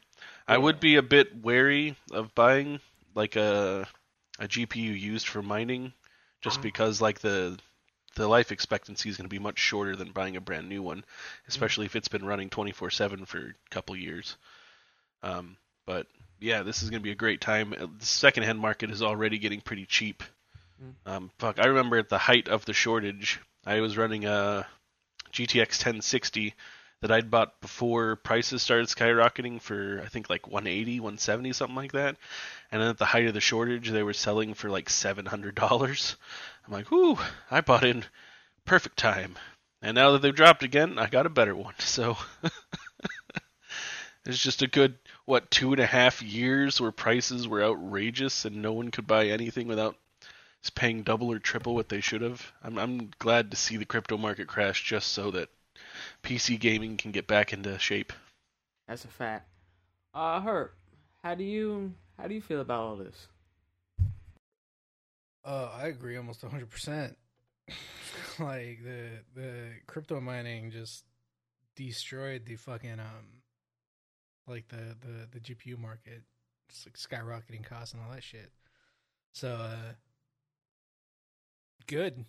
Yeah. 0.48 0.54
I 0.54 0.58
would 0.58 0.80
be 0.80 0.96
a 0.96 1.02
bit 1.02 1.42
wary 1.42 1.96
of 2.12 2.34
buying 2.34 2.80
like 3.14 3.36
a 3.36 3.86
a 4.38 4.46
GPU 4.46 4.98
used 4.98 5.28
for 5.28 5.42
mining, 5.42 5.92
just 6.40 6.58
uh-huh. 6.58 6.62
because 6.62 7.00
like 7.00 7.20
the 7.20 7.58
the 8.14 8.28
life 8.28 8.50
expectancy 8.50 9.08
is 9.08 9.16
going 9.16 9.28
to 9.28 9.34
be 9.34 9.38
much 9.38 9.58
shorter 9.58 9.94
than 9.94 10.12
buying 10.12 10.36
a 10.36 10.40
brand 10.40 10.68
new 10.68 10.82
one, 10.82 11.04
especially 11.48 11.86
mm-hmm. 11.86 11.92
if 11.92 11.96
it's 11.96 12.08
been 12.08 12.24
running 12.24 12.50
24/7 12.50 13.26
for 13.26 13.38
a 13.38 13.70
couple 13.70 13.96
years. 13.96 14.36
Um, 15.22 15.56
but 15.86 16.06
yeah, 16.40 16.62
this 16.62 16.82
is 16.82 16.90
going 16.90 17.00
to 17.00 17.04
be 17.04 17.12
a 17.12 17.16
great 17.16 17.40
time. 17.40 17.70
The 17.70 18.06
secondhand 18.06 18.58
market 18.58 18.90
is 18.90 19.02
already 19.02 19.38
getting 19.38 19.60
pretty 19.60 19.86
cheap 19.86 20.22
Mm. 20.82 21.10
Um, 21.10 21.30
fuck, 21.38 21.58
I 21.58 21.66
remember 21.66 21.98
at 21.98 22.08
the 22.08 22.18
height 22.18 22.48
of 22.48 22.64
the 22.64 22.72
shortage, 22.72 23.40
I 23.64 23.80
was 23.80 23.96
running 23.96 24.24
a 24.24 24.66
GTX 25.32 25.84
1060 25.84 26.54
that 27.00 27.12
I'd 27.12 27.30
bought 27.30 27.60
before 27.60 28.16
prices 28.16 28.62
started 28.62 28.88
skyrocketing 28.88 29.60
for 29.60 30.00
I 30.04 30.08
think 30.08 30.30
like 30.30 30.46
180, 30.46 31.00
170, 31.00 31.52
something 31.52 31.76
like 31.76 31.92
that. 31.92 32.16
And 32.72 32.80
then 32.80 32.90
at 32.90 32.98
the 32.98 33.04
height 33.04 33.26
of 33.26 33.34
the 33.34 33.40
shortage, 33.40 33.90
they 33.90 34.02
were 34.02 34.12
selling 34.12 34.54
for 34.54 34.70
like 34.70 34.88
$700. 34.88 36.16
I'm 36.66 36.72
like, 36.72 36.90
whoo, 36.90 37.18
I 37.50 37.60
bought 37.60 37.84
in 37.84 38.04
perfect 38.64 38.96
time. 38.96 39.36
And 39.82 39.94
now 39.94 40.12
that 40.12 40.22
they've 40.22 40.34
dropped 40.34 40.62
again, 40.62 40.98
I 40.98 41.06
got 41.06 41.26
a 41.26 41.30
better 41.30 41.54
one. 41.54 41.74
So 41.78 42.16
it's 44.26 44.42
just 44.42 44.62
a 44.62 44.66
good 44.66 44.98
what 45.26 45.50
two 45.50 45.72
and 45.72 45.80
a 45.80 45.86
half 45.86 46.22
years 46.22 46.80
where 46.80 46.92
prices 46.92 47.46
were 47.46 47.62
outrageous 47.62 48.44
and 48.44 48.62
no 48.62 48.72
one 48.72 48.90
could 48.90 49.06
buy 49.06 49.26
anything 49.26 49.68
without 49.68 49.96
paying 50.74 51.02
double 51.02 51.30
or 51.30 51.38
triple 51.38 51.74
what 51.74 51.88
they 51.88 52.00
should 52.00 52.22
have. 52.22 52.52
I'm 52.62 52.78
I'm 52.78 53.10
glad 53.18 53.50
to 53.50 53.56
see 53.56 53.76
the 53.76 53.84
crypto 53.84 54.16
market 54.16 54.48
crash 54.48 54.82
just 54.82 55.12
so 55.12 55.30
that 55.32 55.48
PC 56.26 56.58
gaming 56.58 56.96
can 56.96 57.12
get 57.12 57.28
back 57.28 57.52
into 57.52 57.78
shape. 57.78 58.12
That's 58.88 59.04
a 59.04 59.08
fact. 59.08 59.48
Uh, 60.12 60.40
Herp, 60.40 60.70
how 61.22 61.36
do 61.36 61.44
you 61.44 61.94
how 62.18 62.26
do 62.26 62.34
you 62.34 62.40
feel 62.40 62.60
about 62.60 62.80
all 62.80 62.96
this? 62.96 63.28
Uh, 65.44 65.70
I 65.72 65.86
agree 65.86 66.16
almost 66.16 66.42
100. 66.42 66.68
percent 66.68 67.16
Like 68.40 68.80
the 68.82 69.10
the 69.34 69.52
crypto 69.86 70.20
mining 70.20 70.72
just 70.72 71.04
destroyed 71.76 72.44
the 72.44 72.56
fucking 72.56 72.98
um, 72.98 73.42
like 74.48 74.66
the 74.68 74.96
the 75.00 75.28
the 75.30 75.40
GPU 75.40 75.78
market, 75.78 76.22
just 76.68 76.86
like 76.86 76.96
skyrocketing 76.96 77.64
costs 77.64 77.94
and 77.94 78.02
all 78.02 78.10
that 78.12 78.24
shit. 78.24 78.50
So 79.32 79.52
uh, 79.52 79.92
Good. 81.86 82.24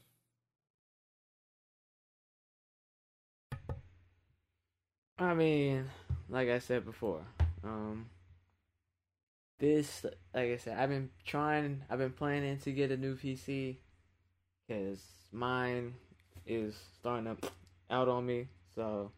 I 5.19 5.33
mean, 5.33 5.85
like 6.29 6.47
I 6.49 6.59
said 6.59 6.85
before, 6.85 7.21
um, 7.63 8.05
this, 9.59 10.05
like 10.33 10.51
I 10.51 10.57
said, 10.57 10.77
I've 10.77 10.89
been 10.89 11.09
trying, 11.25 11.81
I've 11.89 11.97
been 11.97 12.11
planning 12.11 12.59
to 12.59 12.71
get 12.71 12.91
a 12.91 12.97
new 12.97 13.15
PC 13.15 13.77
because 14.67 14.99
mine 15.31 15.95
is 16.45 16.75
starting 16.99 17.35
to 17.35 17.49
out 17.89 18.07
on 18.07 18.27
me. 18.27 18.47
So 18.75 19.11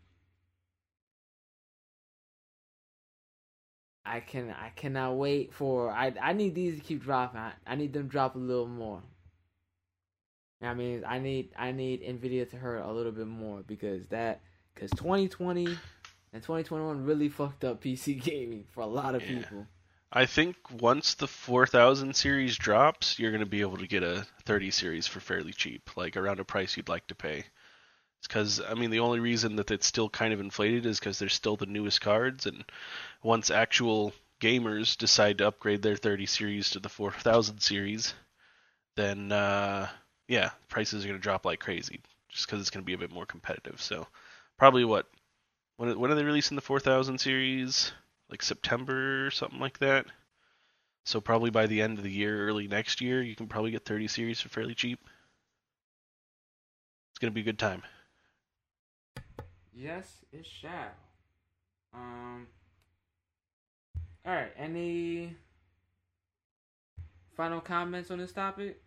I 4.06 4.22
can, 4.22 4.52
I 4.52 4.70
cannot 4.70 5.18
wait 5.18 5.54
for. 5.54 5.92
I, 5.92 6.14
I 6.22 6.32
need 6.32 6.56
these 6.56 6.76
to 6.76 6.82
keep 6.82 7.04
dropping. 7.04 7.42
I, 7.42 7.52
I 7.68 7.76
need 7.76 7.92
them 7.92 8.08
drop 8.08 8.36
a 8.36 8.40
little 8.40 8.68
more. 8.68 9.02
I 10.62 10.74
mean, 10.74 11.04
I 11.08 11.20
need 11.20 11.52
I 11.58 11.72
need 11.72 12.04
Nvidia 12.04 12.50
to 12.50 12.58
hurt 12.58 12.82
a 12.82 12.92
little 12.92 13.14
bit 13.14 13.28
more 13.28 13.64
because 13.66 14.06
that 14.08 14.42
because 14.80 14.92
2020 14.92 15.66
and 16.32 16.42
2021 16.42 17.04
really 17.04 17.30
fucked 17.30 17.64
up 17.64 17.84
PC 17.84 18.22
gaming 18.24 18.66
for 18.72 18.82
a 18.82 18.88
lot 18.88 19.16
of 19.16 19.22
yeah. 19.22 19.40
people. 19.40 19.68
I 20.12 20.26
think 20.26 20.56
once 20.82 21.14
the 21.14 21.28
4000 21.28 22.16
series 22.16 22.58
drops, 22.58 23.20
you're 23.20 23.32
going 23.32 23.42
to 23.42 23.46
be 23.46 23.62
able 23.62 23.78
to 23.78 23.88
get 23.88 24.02
a 24.02 24.26
30 24.46 24.72
series 24.72 25.06
for 25.06 25.20
fairly 25.20 25.52
cheap, 25.52 25.96
like 25.96 26.18
around 26.18 26.40
a 26.40 26.44
price 26.44 26.76
you'd 26.76 26.90
like 26.90 27.06
to 27.08 27.16
pay. 27.16 27.46
It's 28.20 28.28
because 28.28 28.62
I 28.68 28.74
mean 28.74 28.90
the 28.90 29.00
only 29.00 29.20
reason 29.20 29.58
that 29.58 29.72
it's 29.72 29.86
still 29.86 30.10
kind 30.10 30.34
of 30.34 30.40
inflated 30.40 30.86
is 30.86 31.00
because 31.00 31.20
they're 31.20 31.30
still 31.30 31.56
the 31.58 31.68
newest 31.68 32.02
cards, 32.02 32.48
and 32.48 32.66
once 33.22 33.52
actual 33.52 34.14
gamers 34.42 34.98
decide 34.98 35.38
to 35.38 35.48
upgrade 35.48 35.82
their 35.82 35.96
30 35.96 36.26
series 36.26 36.72
to 36.72 36.80
the 36.80 36.90
4000 36.90 37.60
series, 37.60 38.14
then 38.96 39.32
uh, 39.32 39.88
yeah, 40.28 40.50
prices 40.70 41.04
are 41.04 41.08
going 41.08 41.20
to 41.20 41.24
drop 41.24 41.46
like 41.46 41.60
crazy 41.60 42.02
just 42.30 42.46
because 42.46 42.62
it's 42.62 42.70
going 42.72 42.84
to 42.84 42.86
be 42.86 42.94
a 42.94 42.98
bit 42.98 43.12
more 43.12 43.26
competitive. 43.26 43.82
So 43.82 44.08
probably 44.60 44.86
what 44.86 45.08
when 45.78 45.98
when 46.00 46.12
are 46.12 46.16
they 46.16 46.24
releasing 46.24 46.56
the 46.56 46.62
4000 46.62 47.18
series? 47.18 47.92
Like 48.30 48.44
September 48.44 49.26
or 49.26 49.32
something 49.32 49.60
like 49.60 49.80
that. 49.80 50.06
So 51.04 51.20
probably 51.20 51.50
by 51.50 51.66
the 51.66 51.82
end 51.82 51.98
of 51.98 52.04
the 52.04 52.12
year, 52.12 52.48
early 52.48 52.68
next 52.68 53.02
year, 53.02 53.24
you 53.24 53.36
can 53.36 53.48
probably 53.48 53.72
get 53.72 53.86
30 53.86 54.08
series 54.08 54.40
for 54.40 54.50
fairly 54.50 54.76
cheap. 54.76 55.00
It's 57.12 57.20
to 57.20 57.32
be 57.32 57.42
a 57.42 57.44
good 57.44 57.58
time. 57.58 57.82
Yes, 59.74 60.06
it 60.32 60.46
shall. 60.46 60.92
Um. 61.92 62.46
All 64.24 64.34
right. 64.34 64.52
Any 64.56 65.36
final 67.36 67.62
comments 67.62 68.12
on 68.12 68.20
this 68.20 68.32
topic? 68.32 68.80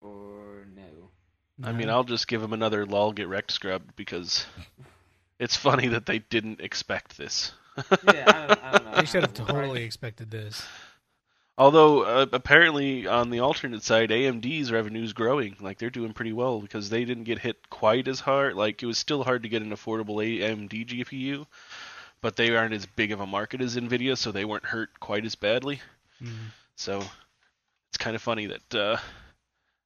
or 0.00 0.66
no? 0.74 1.07
I 1.62 1.72
mean, 1.72 1.90
I'll 1.90 2.04
just 2.04 2.28
give 2.28 2.42
him 2.42 2.52
another 2.52 2.86
lol 2.86 3.12
get 3.12 3.28
wrecked 3.28 3.50
scrub 3.50 3.82
because 3.96 4.46
it's 5.38 5.56
funny 5.56 5.88
that 5.88 6.06
they 6.06 6.20
didn't 6.20 6.60
expect 6.60 7.16
this. 7.16 7.52
yeah, 7.76 8.24
I 8.26 8.46
don't, 8.46 8.64
I 8.64 8.72
don't 8.72 8.84
know. 8.84 8.92
They 8.98 9.06
should 9.06 9.22
have 9.22 9.34
totally 9.34 9.84
expected 9.84 10.30
this. 10.30 10.66
Although 11.56 12.02
uh, 12.02 12.26
apparently 12.32 13.08
on 13.08 13.30
the 13.30 13.40
alternate 13.40 13.82
side, 13.82 14.10
AMD's 14.10 14.70
revenue 14.70 15.02
is 15.02 15.12
growing. 15.12 15.56
Like 15.60 15.78
they're 15.78 15.90
doing 15.90 16.12
pretty 16.12 16.32
well 16.32 16.60
because 16.60 16.88
they 16.88 17.04
didn't 17.04 17.24
get 17.24 17.40
hit 17.40 17.68
quite 17.68 18.06
as 18.06 18.20
hard. 18.20 18.54
Like 18.54 18.80
it 18.82 18.86
was 18.86 18.96
still 18.96 19.24
hard 19.24 19.42
to 19.42 19.48
get 19.48 19.62
an 19.62 19.70
affordable 19.70 20.16
AMD 20.16 20.86
GPU, 20.86 21.46
but 22.20 22.36
they 22.36 22.54
aren't 22.54 22.74
as 22.74 22.86
big 22.86 23.10
of 23.10 23.18
a 23.18 23.26
market 23.26 23.60
as 23.60 23.76
Nvidia, 23.76 24.16
so 24.16 24.30
they 24.30 24.44
weren't 24.44 24.66
hurt 24.66 25.00
quite 25.00 25.24
as 25.24 25.34
badly. 25.34 25.80
Mm. 26.22 26.52
So 26.76 27.02
it's 27.90 27.98
kind 27.98 28.14
of 28.14 28.22
funny 28.22 28.46
that 28.46 28.74
uh, 28.74 28.96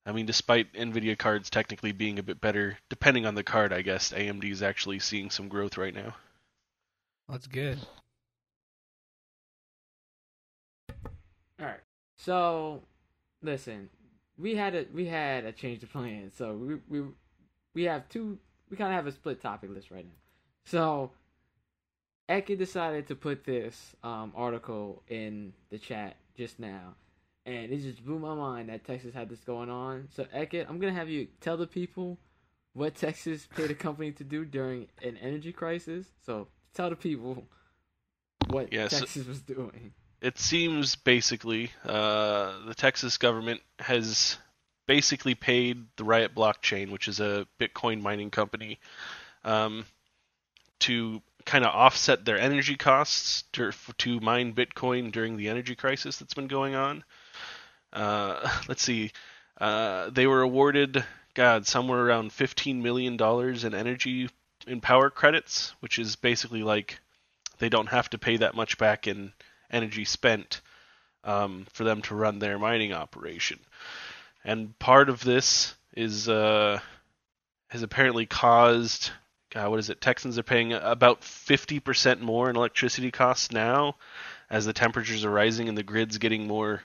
I 0.04 0.12
mean, 0.12 0.26
despite 0.26 0.72
NVIDIA 0.72 1.16
cards 1.16 1.48
technically 1.48 1.92
being 1.92 2.18
a 2.18 2.22
bit 2.22 2.40
better, 2.40 2.76
depending 2.88 3.24
on 3.24 3.34
the 3.34 3.44
card, 3.44 3.72
I 3.72 3.82
guess 3.82 4.12
AMD 4.12 4.50
is 4.50 4.62
actually 4.62 4.98
seeing 4.98 5.30
some 5.30 5.48
growth 5.48 5.78
right 5.78 5.94
now. 5.94 6.14
That's 7.28 7.46
good. 7.46 7.78
All 11.60 11.66
right. 11.66 11.80
So, 12.16 12.82
listen, 13.42 13.88
we 14.36 14.56
had 14.56 14.74
a 14.74 14.86
we 14.92 15.06
had 15.06 15.44
a 15.44 15.52
change 15.52 15.82
of 15.84 15.92
plan. 15.92 16.32
So 16.36 16.54
we 16.54 16.74
we 16.88 17.06
we 17.74 17.84
have 17.84 18.08
two. 18.08 18.38
We 18.70 18.76
kind 18.76 18.90
of 18.92 18.96
have 18.96 19.06
a 19.06 19.12
split 19.12 19.40
topic 19.40 19.70
list 19.70 19.90
right 19.90 20.04
now. 20.04 20.10
So, 20.64 21.12
Eki 22.28 22.58
decided 22.58 23.06
to 23.08 23.14
put 23.14 23.44
this 23.44 23.94
um, 24.02 24.32
article 24.34 25.02
in 25.08 25.52
the 25.70 25.78
chat 25.78 26.16
just 26.36 26.58
now 26.58 26.94
and 27.46 27.72
it 27.72 27.78
just 27.78 28.04
blew 28.04 28.18
my 28.18 28.34
mind 28.34 28.68
that 28.68 28.84
Texas 28.84 29.14
had 29.14 29.28
this 29.28 29.40
going 29.40 29.70
on. 29.70 30.08
So 30.14 30.24
Eket, 30.24 30.68
I'm 30.68 30.78
gonna 30.78 30.92
have 30.92 31.08
you 31.08 31.28
tell 31.40 31.56
the 31.56 31.66
people 31.66 32.18
what 32.74 32.94
Texas 32.94 33.46
paid 33.54 33.70
a 33.70 33.74
company 33.74 34.12
to 34.12 34.24
do 34.24 34.44
during 34.44 34.88
an 35.02 35.16
energy 35.18 35.52
crisis. 35.52 36.06
So 36.24 36.48
tell 36.74 36.90
the 36.90 36.96
people 36.96 37.44
what 38.48 38.70
Texas 38.70 39.26
was 39.26 39.40
doing. 39.40 39.92
It 40.20 40.38
seems 40.38 40.94
basically 40.94 41.72
uh, 41.84 42.64
the 42.66 42.74
Texas 42.74 43.18
government 43.18 43.60
has 43.80 44.38
basically 44.86 45.34
paid 45.34 45.84
the 45.96 46.04
Riot 46.04 46.34
Blockchain, 46.34 46.90
which 46.90 47.08
is 47.08 47.20
a 47.20 47.46
Bitcoin 47.58 48.00
mining 48.00 48.30
company, 48.30 48.78
um, 49.44 49.84
to 50.80 51.20
kind 51.44 51.64
of 51.64 51.74
offset 51.74 52.24
their 52.24 52.38
energy 52.38 52.76
costs 52.76 53.44
to, 53.52 53.72
to 53.98 54.20
mine 54.20 54.54
Bitcoin 54.54 55.10
during 55.10 55.36
the 55.36 55.48
energy 55.48 55.74
crisis 55.74 56.18
that's 56.18 56.34
been 56.34 56.46
going 56.46 56.74
on. 56.74 57.02
Uh, 57.92 58.48
let's 58.68 58.82
see, 58.82 59.12
uh, 59.58 60.10
they 60.10 60.26
were 60.26 60.42
awarded, 60.42 61.04
God, 61.34 61.66
somewhere 61.66 62.00
around 62.00 62.32
fifteen 62.32 62.82
million 62.82 63.16
dollars 63.16 63.64
in 63.64 63.74
energy 63.74 64.28
in 64.66 64.80
power 64.80 65.10
credits, 65.10 65.74
which 65.80 65.98
is 65.98 66.16
basically 66.16 66.62
like 66.62 66.98
they 67.58 67.68
don't 67.68 67.88
have 67.88 68.10
to 68.10 68.18
pay 68.18 68.38
that 68.38 68.54
much 68.54 68.78
back 68.78 69.06
in 69.06 69.32
energy 69.70 70.04
spent 70.04 70.60
um, 71.24 71.66
for 71.72 71.84
them 71.84 72.02
to 72.02 72.14
run 72.14 72.38
their 72.38 72.58
mining 72.58 72.92
operation. 72.92 73.58
and 74.44 74.76
part 74.78 75.08
of 75.08 75.22
this 75.22 75.74
is 75.94 76.28
uh, 76.28 76.78
has 77.68 77.82
apparently 77.82 78.26
caused. 78.26 79.10
God, 79.50 79.70
what 79.70 79.78
is 79.78 79.90
it? 79.90 80.00
Texans 80.00 80.38
are 80.38 80.42
paying 80.42 80.72
about 80.72 81.20
50% 81.20 82.20
more 82.20 82.48
in 82.48 82.56
electricity 82.56 83.10
costs 83.10 83.52
now 83.52 83.96
as 84.48 84.64
the 84.64 84.72
temperatures 84.72 85.26
are 85.26 85.30
rising 85.30 85.68
and 85.68 85.76
the 85.76 85.82
grid's 85.82 86.16
getting 86.16 86.46
more 86.46 86.82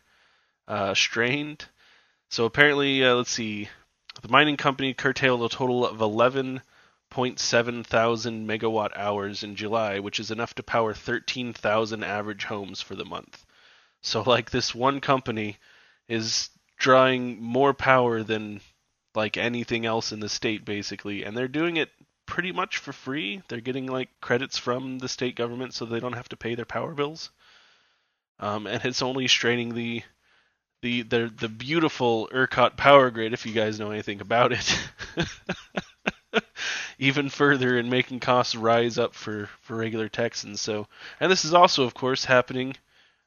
uh, 0.68 0.94
strained. 0.94 1.66
So 2.30 2.46
apparently, 2.46 3.04
uh, 3.04 3.16
let's 3.16 3.32
see, 3.32 3.70
the 4.22 4.30
mining 4.30 4.58
company 4.58 4.94
curtailed 4.94 5.44
a 5.44 5.50
total 5.50 5.86
of 5.86 6.00
11.7 6.00 7.86
thousand 7.86 8.48
megawatt 8.48 8.98
hours 8.98 9.44
in 9.44 9.56
July, 9.56 10.00
which 10.00 10.20
is 10.20 10.32
enough 10.32 10.54
to 10.56 10.64
power 10.64 10.94
13,000 10.94 12.04
average 12.04 12.44
homes 12.46 12.82
for 12.82 12.96
the 12.96 13.06
month. 13.06 13.46
So, 14.02 14.22
like, 14.22 14.50
this 14.50 14.76
one 14.76 15.00
company 15.00 15.58
is 16.08 16.50
drawing 16.78 17.42
more 17.42 17.74
power 17.74 18.24
than 18.24 18.62
like 19.16 19.38
anything 19.38 19.86
else 19.86 20.12
in 20.12 20.20
the 20.20 20.30
state, 20.30 20.64
basically, 20.64 21.24
and 21.24 21.36
they're 21.36 21.48
doing 21.48 21.78
it 21.78 21.90
pretty 22.26 22.52
much 22.52 22.78
for 22.78 22.94
free. 22.94 23.42
They're 23.48 23.62
getting 23.62 23.88
like 23.88 24.10
credits 24.22 24.58
from 24.58 25.00
the 25.00 25.10
state 25.10 25.36
government, 25.36 25.74
so 25.74 25.86
they 25.86 26.00
don't 26.00 26.14
have 26.14 26.30
to 26.30 26.38
pay 26.38 26.56
their 26.56 26.66
power 26.66 26.94
bills. 26.94 27.32
Um, 28.40 28.68
and 28.68 28.86
it's 28.86 29.02
only 29.02 29.28
straining 29.28 29.74
the 29.74 30.04
the 30.82 31.04
the 31.04 31.32
the 31.36 31.50
beautiful 31.50 32.30
ERCOT 32.32 32.78
power 32.78 33.10
grid, 33.10 33.34
if 33.34 33.46
you 33.46 33.54
guys 33.54 33.80
know 33.80 33.92
anything 33.92 34.22
about 34.22 34.52
it, 34.54 34.80
even 37.00 37.30
further 37.30 37.78
and 37.78 37.90
making 37.90 38.20
costs 38.20 38.56
rise 38.56 38.98
up 38.98 39.14
for 39.14 39.50
for 39.62 39.76
regular 39.76 40.10
Texans. 40.10 40.62
So, 40.62 40.88
and 41.20 41.32
this 41.32 41.46
is 41.46 41.54
also, 41.54 41.84
of 41.84 41.94
course, 41.94 42.26
happening 42.26 42.76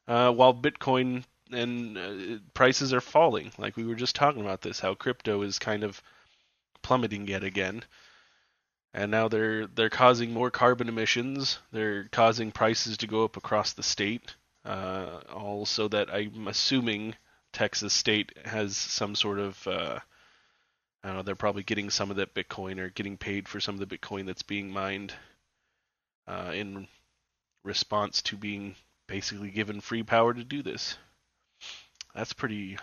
uh, 0.07 0.31
while 0.31 0.53
Bitcoin 0.53 1.23
and 1.51 1.97
uh, 1.97 2.39
prices 2.53 2.93
are 2.93 3.01
falling. 3.01 3.51
Like 3.57 3.75
we 3.75 3.85
were 3.85 3.95
just 3.95 4.15
talking 4.15 4.41
about 4.41 4.61
this, 4.61 4.79
how 4.79 4.93
crypto 4.93 5.41
is 5.41 5.59
kind 5.59 5.83
of 5.83 6.01
plummeting 6.81 7.27
yet 7.27 7.43
again. 7.43 7.83
And 8.93 9.11
now 9.11 9.27
they're 9.27 9.67
they're 9.67 9.89
causing 9.89 10.33
more 10.33 10.51
carbon 10.51 10.89
emissions. 10.89 11.59
They're 11.71 12.05
causing 12.11 12.51
prices 12.51 12.97
to 12.97 13.07
go 13.07 13.23
up 13.23 13.37
across 13.37 13.73
the 13.73 13.83
state. 13.83 14.35
Uh, 14.63 15.21
all 15.33 15.65
so 15.65 15.87
that 15.87 16.13
I'm 16.13 16.47
assuming 16.47 17.15
Texas 17.53 17.93
State 17.93 18.31
has 18.45 18.77
some 18.77 19.15
sort 19.15 19.39
of 19.39 19.67
uh, 19.67 19.99
I 21.03 21.07
don't 21.07 21.17
know. 21.17 21.23
They're 21.23 21.35
probably 21.35 21.63
getting 21.63 21.89
some 21.89 22.11
of 22.11 22.17
that 22.17 22.33
Bitcoin 22.33 22.79
or 22.79 22.89
getting 22.89 23.17
paid 23.17 23.47
for 23.47 23.59
some 23.59 23.79
of 23.79 23.87
the 23.87 23.97
Bitcoin 23.97 24.25
that's 24.25 24.43
being 24.43 24.71
mined 24.71 25.13
uh, 26.27 26.51
in 26.53 26.87
response 27.63 28.21
to 28.23 28.37
being 28.37 28.75
basically 29.07 29.49
given 29.49 29.81
free 29.81 30.03
power 30.03 30.33
to 30.33 30.43
do 30.43 30.61
this. 30.61 30.97
That's 32.13 32.33
pretty 32.33 32.77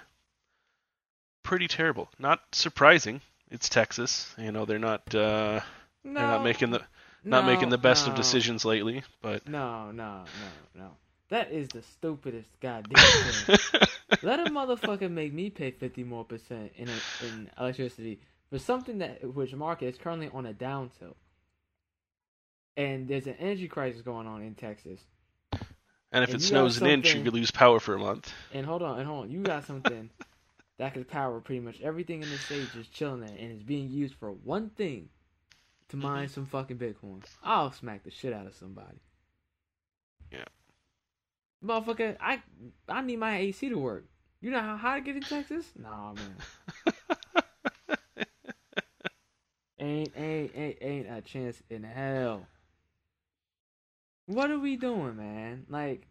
pretty 1.43 1.69
terrible. 1.69 2.09
Not 2.19 2.41
surprising. 2.53 3.21
It's 3.51 3.69
Texas. 3.69 4.35
You 4.37 4.53
know 4.53 4.65
they're 4.65 4.79
not 4.79 5.15
uh, 5.15 5.61
no, 6.05 6.21
they're 6.21 6.29
not 6.29 6.45
making 6.45 6.71
the 6.71 6.83
not 7.25 7.45
no, 7.45 7.53
making 7.53 7.69
the 7.69 7.79
best 7.79 8.07
no. 8.07 8.13
of 8.13 8.17
decisions 8.17 8.65
lately. 8.65 9.05
But 9.23 9.49
no, 9.49 9.91
no, 9.91 10.25
no, 10.25 10.83
no. 10.83 10.91
That 11.31 11.53
is 11.53 11.69
the 11.69 11.83
stupidest 11.83 12.49
goddamn 12.61 13.05
thing. 13.05 13.59
Let 14.23 14.41
a 14.41 14.51
motherfucker 14.51 15.11
make 15.11 15.33
me 15.33 15.51
pay 15.51 15.71
fifty 15.71 16.03
more 16.03 16.25
percent 16.25 16.73
in 16.77 16.89
a, 16.89 17.27
in 17.27 17.51
electricity 17.59 18.21
for 18.51 18.59
something 18.59 18.99
that 18.99 19.35
which 19.35 19.55
market 19.55 19.87
is 19.87 19.99
currently 19.99 20.31
on 20.33 20.47
a 20.47 20.53
down 20.53 20.91
tilt, 20.99 21.17
and 22.77 23.07
there's 23.07 23.27
an 23.27 23.37
energy 23.39 23.69
crisis 23.69 24.03
going 24.03 24.27
on 24.27 24.43
in 24.43 24.55
Texas. 24.55 25.01
And 26.11 26.25
if 26.25 26.31
and 26.31 26.41
it 26.41 26.45
snows 26.45 26.81
an 26.81 26.87
inch, 26.87 27.15
you 27.15 27.23
could 27.23 27.35
lose 27.35 27.51
power 27.51 27.79
for 27.81 27.95
a 27.95 27.99
month. 27.99 28.33
And 28.55 28.65
hold 28.65 28.83
on, 28.83 28.99
and 28.99 29.07
hold 29.07 29.25
on, 29.25 29.31
you 29.31 29.43
got 29.43 29.67
something 29.67 30.09
that 30.79 30.95
could 30.95 31.07
power 31.07 31.39
pretty 31.41 31.61
much 31.61 31.81
everything 31.83 32.23
in 32.23 32.31
the 32.31 32.39
state 32.39 32.67
just 32.73 32.93
chilling 32.93 33.21
there, 33.21 33.37
and 33.39 33.53
it's 33.53 33.63
being 33.63 33.91
used 33.91 34.15
for 34.15 34.33
one 34.33 34.71
thing: 34.71 35.11
to 35.91 35.97
mm-hmm. 35.97 36.07
mine 36.07 36.29
some 36.29 36.47
fucking 36.47 36.79
Bitcoin. 36.79 37.23
I'll 37.43 37.73
smack 37.73 38.05
the 38.05 38.11
shit 38.11 38.33
out 38.33 38.47
of 38.47 38.55
somebody. 38.55 38.99
Yeah. 40.33 40.45
Motherfucker, 41.65 42.17
I 42.21 42.43
I 42.89 43.03
need 43.03 43.19
my 43.19 43.39
AC 43.39 43.69
to 43.69 43.79
work. 43.79 44.05
You 44.41 44.51
know 44.51 44.61
how 44.61 44.77
hot 44.77 44.99
it 44.99 45.05
get 45.05 45.17
in 45.17 45.23
Texas? 45.23 45.67
Nah, 45.79 46.13
man. 46.13 46.37
ain't 49.81 50.13
ain't 50.17 50.53
ain't 50.57 50.77
ain't 50.81 51.07
a 51.11 51.21
chance 51.21 51.63
in 51.69 51.83
hell. 51.83 52.47
What 54.27 54.51
are 54.51 54.59
we 54.59 54.77
doing, 54.77 55.17
man? 55.17 55.65
Like, 55.69 56.07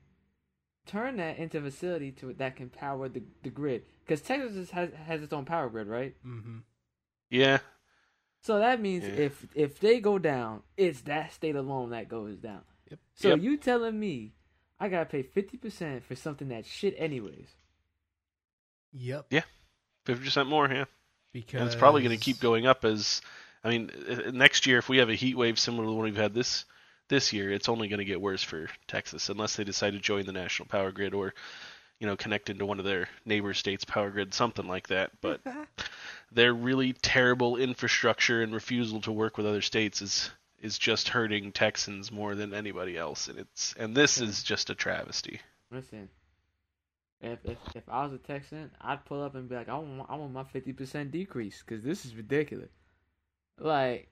turn 0.85 1.17
that 1.17 1.37
into 1.37 1.59
a 1.59 1.61
facility 1.61 2.11
to 2.13 2.33
that 2.33 2.55
can 2.55 2.69
power 2.69 3.07
the 3.07 3.23
the 3.43 3.49
grid. 3.49 3.83
Because 4.05 4.21
Texas 4.21 4.71
has 4.71 4.89
has 5.05 5.21
its 5.21 5.31
own 5.31 5.45
power 5.45 5.69
grid, 5.69 5.87
right? 5.87 6.15
Mm-hmm. 6.25 6.57
Yeah. 7.29 7.59
So 8.41 8.59
that 8.59 8.81
means 8.81 9.03
yeah. 9.03 9.25
if 9.25 9.47
if 9.55 9.79
they 9.79 9.99
go 9.99 10.19
down, 10.19 10.63
it's 10.75 11.01
that 11.01 11.33
state 11.33 11.55
alone 11.55 11.91
that 11.91 12.09
goes 12.09 12.37
down. 12.37 12.61
Yep. 12.89 12.99
So 13.15 13.29
yep. 13.29 13.41
you 13.41 13.57
telling 13.57 13.99
me 13.99 14.33
I 14.79 14.89
gotta 14.89 15.05
pay 15.05 15.23
fifty 15.23 15.57
percent 15.57 16.03
for 16.03 16.15
something 16.15 16.49
that's 16.49 16.67
shit 16.67 16.95
anyways? 16.97 17.47
Yep. 18.93 19.27
Yeah. 19.29 19.43
Fifty 20.05 20.25
percent 20.25 20.49
more, 20.49 20.67
yeah. 20.69 20.85
Because 21.33 21.59
and 21.59 21.67
it's 21.67 21.75
probably 21.75 22.03
going 22.03 22.17
to 22.17 22.23
keep 22.23 22.39
going 22.39 22.65
up 22.65 22.85
as 22.85 23.21
I 23.63 23.69
mean, 23.69 23.91
uh, 24.09 24.13
uh, 24.27 24.31
next 24.31 24.65
year 24.65 24.77
if 24.77 24.89
we 24.89 24.97
have 24.97 25.09
a 25.09 25.15
heat 25.15 25.35
wave 25.35 25.59
similar 25.59 25.83
to 25.83 25.89
the 25.89 25.93
one 25.93 26.05
we've 26.05 26.15
had 26.15 26.33
this 26.33 26.65
this 27.09 27.33
year, 27.33 27.51
it's 27.51 27.69
only 27.69 27.87
going 27.87 27.99
to 27.99 28.05
get 28.05 28.21
worse 28.21 28.43
for 28.43 28.69
Texas 28.87 29.29
unless 29.29 29.55
they 29.55 29.63
decide 29.63 29.93
to 29.93 29.99
join 29.99 30.25
the 30.25 30.31
national 30.31 30.67
power 30.67 30.91
grid 30.91 31.13
or, 31.13 31.33
you 31.99 32.07
know, 32.07 32.17
connect 32.17 32.49
into 32.49 32.65
one 32.65 32.79
of 32.79 32.85
their 32.85 33.07
neighbor 33.25 33.53
states' 33.53 33.85
power 33.85 34.09
grid, 34.09 34.33
something 34.33 34.67
like 34.67 34.87
that. 34.87 35.11
But 35.21 35.41
their 36.31 36.53
really 36.53 36.93
terrible 36.93 37.57
infrastructure 37.57 38.41
and 38.41 38.53
refusal 38.53 39.01
to 39.01 39.11
work 39.11 39.37
with 39.37 39.45
other 39.45 39.61
states 39.61 40.01
is 40.01 40.29
is 40.61 40.77
just 40.77 41.09
hurting 41.09 41.51
Texans 41.51 42.11
more 42.11 42.35
than 42.35 42.53
anybody 42.53 42.97
else, 42.97 43.27
and 43.27 43.39
it's 43.39 43.73
and 43.77 43.95
this 43.95 44.19
is 44.19 44.43
just 44.43 44.69
a 44.69 44.75
travesty. 44.75 45.39
Listen, 45.71 46.09
if 47.21 47.39
if, 47.45 47.57
if 47.75 47.83
I 47.89 48.03
was 48.03 48.13
a 48.13 48.17
Texan, 48.17 48.71
I'd 48.81 49.05
pull 49.05 49.23
up 49.23 49.35
and 49.35 49.47
be 49.47 49.55
like, 49.55 49.69
I 49.69 49.75
want 49.75 50.09
I 50.09 50.15
want 50.15 50.33
my 50.33 50.43
fifty 50.43 50.73
percent 50.73 51.11
decrease 51.11 51.63
because 51.65 51.83
this 51.83 52.05
is 52.05 52.15
ridiculous. 52.15 52.71
Like 53.59 54.09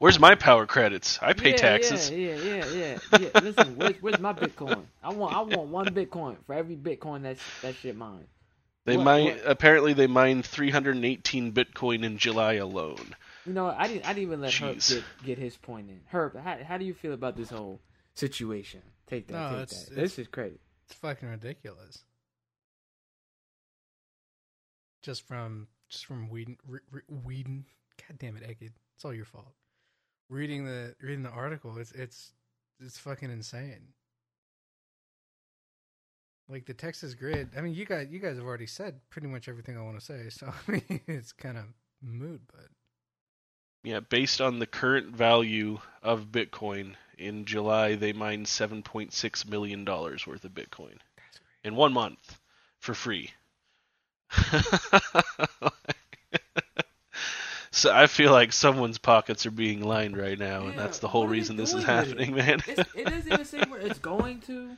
Where's 0.00 0.18
my 0.18 0.34
power 0.34 0.64
credits? 0.64 1.18
I 1.20 1.34
pay 1.34 1.50
yeah, 1.50 1.56
taxes. 1.56 2.10
Yeah, 2.10 2.34
yeah, 2.34 2.64
yeah, 2.64 2.98
yeah. 3.12 3.18
yeah. 3.20 3.28
Listen, 3.42 3.76
where's, 3.76 3.96
where's 4.00 4.18
my 4.18 4.32
Bitcoin? 4.32 4.84
I 5.02 5.12
want 5.12 5.36
I 5.36 5.42
want 5.42 5.68
one 5.68 5.86
Bitcoin 5.94 6.38
for 6.46 6.54
every 6.54 6.74
Bitcoin 6.74 7.22
that's 7.22 7.42
that 7.60 7.74
shit 7.74 7.94
mine. 7.94 8.24
They 8.86 8.96
what, 8.96 9.04
mine 9.04 9.24
what? 9.26 9.42
apparently 9.44 9.92
they 9.92 10.06
mined 10.06 10.46
318 10.46 11.52
Bitcoin 11.52 12.02
in 12.02 12.16
July 12.16 12.54
alone. 12.54 13.14
You 13.46 13.52
know, 13.52 13.66
I 13.66 13.88
didn't 13.88 14.04
I 14.04 14.08
didn't 14.08 14.22
even 14.22 14.40
let 14.40 14.52
Jeez. 14.52 14.76
Herp 14.76 14.88
get, 14.94 15.26
get 15.26 15.38
his 15.38 15.56
point 15.56 15.88
in. 15.88 16.00
Herp, 16.12 16.40
how 16.40 16.58
how 16.64 16.78
do 16.78 16.84
you 16.84 16.94
feel 16.94 17.12
about 17.12 17.36
this 17.36 17.50
whole 17.50 17.80
situation? 18.14 18.82
Take 19.06 19.28
that, 19.28 19.32
no, 19.32 19.50
take 19.50 19.62
it's, 19.62 19.84
that. 19.84 19.92
It's, 19.92 20.14
this 20.14 20.18
is 20.18 20.28
crazy. 20.28 20.58
It's 20.86 20.94
fucking 20.94 21.28
ridiculous. 21.28 22.04
Just 25.02 25.26
from 25.26 25.68
just 25.88 26.06
from 26.06 26.28
Whedon, 26.28 26.58
Whedon. 27.24 27.64
God 28.08 28.18
damn 28.18 28.36
it, 28.36 28.42
Egged. 28.46 28.72
It's 28.94 29.04
all 29.04 29.14
your 29.14 29.24
fault 29.24 29.54
reading 30.30 30.64
the 30.64 30.94
reading 31.02 31.24
the 31.24 31.30
article, 31.30 31.76
it's 31.76 31.92
it's 31.92 32.32
it's 32.78 32.98
fucking 32.98 33.30
insane. 33.30 33.88
Like 36.48 36.64
the 36.64 36.74
Texas 36.74 37.14
grid. 37.14 37.50
I 37.56 37.60
mean, 37.60 37.74
you 37.74 37.84
guys 37.84 38.08
you 38.10 38.20
guys 38.20 38.36
have 38.36 38.46
already 38.46 38.66
said 38.66 39.00
pretty 39.10 39.28
much 39.28 39.48
everything 39.48 39.76
I 39.76 39.82
want 39.82 39.98
to 39.98 40.04
say, 40.04 40.30
so 40.30 40.50
I 40.68 40.70
mean, 40.70 41.00
it's 41.06 41.32
kind 41.32 41.58
of 41.58 41.64
mood, 42.00 42.40
but 42.46 42.69
yeah, 43.82 44.00
based 44.00 44.40
on 44.40 44.58
the 44.58 44.66
current 44.66 45.14
value 45.14 45.78
of 46.02 46.26
Bitcoin 46.26 46.94
in 47.18 47.44
July, 47.44 47.94
they 47.94 48.12
mined 48.12 48.46
7.6 48.46 49.48
million 49.48 49.84
dollars 49.84 50.26
worth 50.26 50.44
of 50.44 50.52
Bitcoin 50.52 50.96
in 51.62 51.76
one 51.76 51.92
month 51.92 52.38
for 52.78 52.94
free. 52.94 53.30
So 57.72 57.92
I 57.94 58.08
feel 58.08 58.32
like 58.32 58.52
someone's 58.52 58.98
pockets 58.98 59.46
are 59.46 59.50
being 59.50 59.80
lined 59.80 60.16
right 60.16 60.38
now, 60.38 60.64
yeah, 60.64 60.70
and 60.70 60.78
that's 60.78 60.98
the 60.98 61.08
whole 61.08 61.26
reason 61.26 61.56
this 61.56 61.72
is 61.72 61.84
happening, 61.84 62.36
it? 62.36 62.36
man. 62.36 62.62
It's, 62.66 62.94
it 62.94 63.06
doesn't 63.06 63.32
even 63.32 63.44
say 63.44 63.62
where 63.68 63.80
it's 63.80 63.98
going 64.00 64.40
to. 64.40 64.76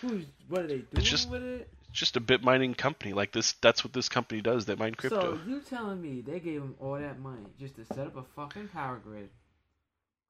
Who's 0.00 0.24
what 0.48 0.62
are 0.62 0.66
they 0.66 0.74
doing 0.74 0.86
it's 0.92 1.08
just, 1.08 1.30
with 1.30 1.42
it? 1.42 1.68
Just 1.92 2.16
a 2.16 2.20
bit 2.20 2.42
mining 2.42 2.74
company. 2.74 3.12
Like 3.12 3.32
this, 3.32 3.52
that's 3.60 3.84
what 3.84 3.92
this 3.92 4.08
company 4.08 4.40
does. 4.40 4.64
They 4.64 4.74
mine 4.74 4.94
crypto. 4.94 5.36
So 5.36 5.40
you 5.46 5.60
telling 5.60 6.00
me 6.00 6.22
they 6.22 6.40
gave 6.40 6.60
them 6.60 6.74
all 6.80 6.98
that 6.98 7.18
money 7.20 7.46
just 7.58 7.76
to 7.76 7.84
set 7.84 8.06
up 8.06 8.16
a 8.16 8.22
fucking 8.34 8.68
power 8.68 9.00
grid? 9.02 9.28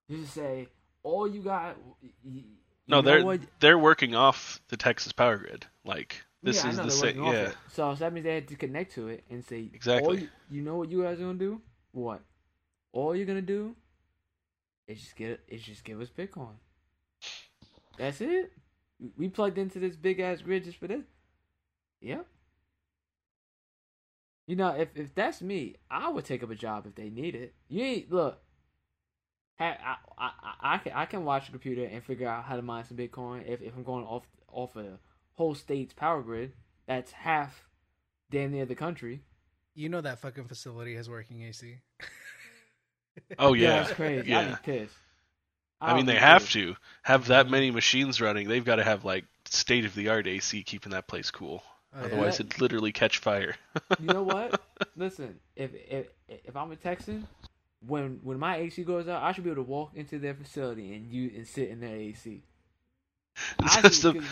You 0.09 0.19
just 0.19 0.35
say 0.35 0.69
all 1.03 1.29
you 1.29 1.43
got. 1.43 1.77
You, 2.25 2.43
no, 2.89 3.01
they're 3.01 3.25
what? 3.25 3.41
they're 3.61 3.79
working 3.79 4.15
off 4.15 4.61
the 4.69 4.77
Texas 4.77 5.13
power 5.13 5.37
grid. 5.37 5.67
Like 5.85 6.17
this 6.43 6.65
yeah, 6.65 6.71
is 6.71 6.77
the 6.77 6.91
same. 6.91 7.23
Yeah. 7.23 7.53
So, 7.71 7.95
so 7.95 8.01
that 8.01 8.13
means 8.13 8.25
they 8.25 8.35
had 8.35 8.49
to 8.49 8.57
connect 8.57 8.95
to 8.95 9.09
it 9.09 9.25
and 9.31 9.45
say 9.45 9.71
exactly. 9.73 10.23
You, 10.23 10.29
you 10.51 10.63
know 10.63 10.77
what 10.77 10.91
you 10.91 11.03
guys 11.03 11.21
are 11.21 11.25
gonna 11.25 11.35
do? 11.39 11.61
what? 11.93 12.23
All 12.93 13.15
you're 13.15 13.27
gonna 13.27 13.41
do 13.41 13.77
is 14.89 15.01
just 15.01 15.17
get 15.17 15.41
is 15.49 15.63
just 15.63 15.85
give 15.85 16.01
us 16.01 16.09
Bitcoin. 16.09 16.55
That's 17.99 18.21
it. 18.21 18.53
We 19.17 19.29
plugged 19.29 19.59
into 19.59 19.79
this 19.79 19.97
big 19.97 20.21
ass 20.21 20.43
grid 20.43 20.65
just 20.65 20.79
for 20.79 20.89
this. 20.89 21.05
Yep. 22.03 22.27
You 24.47 24.57
know, 24.57 24.71
if 24.71 24.89
if 24.95 25.15
that's 25.15 25.41
me, 25.41 25.77
I 25.91 26.09
would 26.09 26.25
take 26.25 26.43
up 26.43 26.51
a 26.51 26.55
job 26.55 26.87
if 26.87 26.95
they 26.95 27.09
need 27.11 27.35
it. 27.35 27.55
You 27.69 27.83
ain't 27.85 28.13
look. 28.13 28.43
I, 29.61 29.77
I, 29.85 29.97
I, 30.19 30.31
I 30.75 30.79
can 30.79 30.93
I 30.93 31.07
can 31.07 31.25
watch 31.25 31.49
a 31.49 31.53
computer 31.53 31.85
and 31.85 32.03
figure 32.03 32.29
out 32.29 32.45
how 32.45 32.57
to 32.57 32.63
mine 32.63 32.85
some 32.85 32.97
Bitcoin 32.97 33.49
if, 33.49 33.63
if 33.63 33.77
I'm 33.77 33.85
going 33.85 34.05
off 34.05 34.27
off 34.51 34.77
a 34.77 34.99
whole 35.35 35.55
state's 35.55 35.95
power 35.95 36.23
grid. 36.23 36.53
That's 36.87 37.13
half 37.13 37.69
damn 38.31 38.51
near 38.51 38.67
the 38.67 38.75
country. 38.75 39.23
You 39.75 39.89
know 39.89 40.01
that 40.01 40.19
fucking 40.21 40.49
facility 40.49 40.97
has 40.97 41.09
working 41.09 41.43
AC. 41.43 41.79
Oh 43.39 43.53
yeah, 43.55 43.75
that's 43.75 43.91
crazy. 43.93 44.31
Yeah. 44.31 44.41
I'd 44.41 44.49
be 44.49 44.57
pissed. 44.57 44.97
I 45.85 45.95
mean, 45.95 46.07
I'd 46.07 46.07
they 46.07 46.17
have 46.17 46.43
pissed. 46.43 46.53
to 46.53 46.77
have 47.03 47.27
that 47.29 47.49
many 47.49 47.71
machines 47.71 48.21
running. 48.21 48.49
They've 48.49 48.65
got 48.65 48.77
to 48.77 48.85
have 48.85 49.05
like 49.05 49.27
state 49.47 49.85
of 49.85 49.95
the 49.95 50.09
art 50.09 50.27
AC 50.27 50.63
keeping 50.65 50.93
that 50.93 51.09
place 51.09 51.31
cool. 51.31 51.63
Oh, 51.95 52.01
yeah. 52.01 52.07
Otherwise, 52.07 52.41
it'd 52.41 52.61
literally 52.61 52.93
catch 52.93 53.19
fire. 53.19 53.55
You 54.01 54.07
know 54.07 54.23
what? 54.23 54.61
Listen, 54.97 55.39
if 55.57 55.71
if 55.75 56.07
if 56.29 56.57
I'm 56.57 56.71
a 56.73 56.77
Texan, 56.77 57.27
when 57.87 58.21
when 58.23 58.39
my 58.39 58.57
AC 58.57 58.83
goes 58.85 59.09
out, 59.09 59.23
I 59.23 59.33
should 59.33 59.45
be 59.45 59.51
able 59.51 59.63
to 59.65 59.69
walk 59.71 59.91
into 59.95 60.19
their 60.19 60.35
facility 60.35 60.95
and 60.95 61.13
you 61.13 61.31
and 61.37 61.47
sit 61.47 61.69
in 61.69 61.81
their 61.81 61.95
AC. 61.97 62.43
Just 63.83 64.03
should- 64.03 64.17
a 64.17 64.23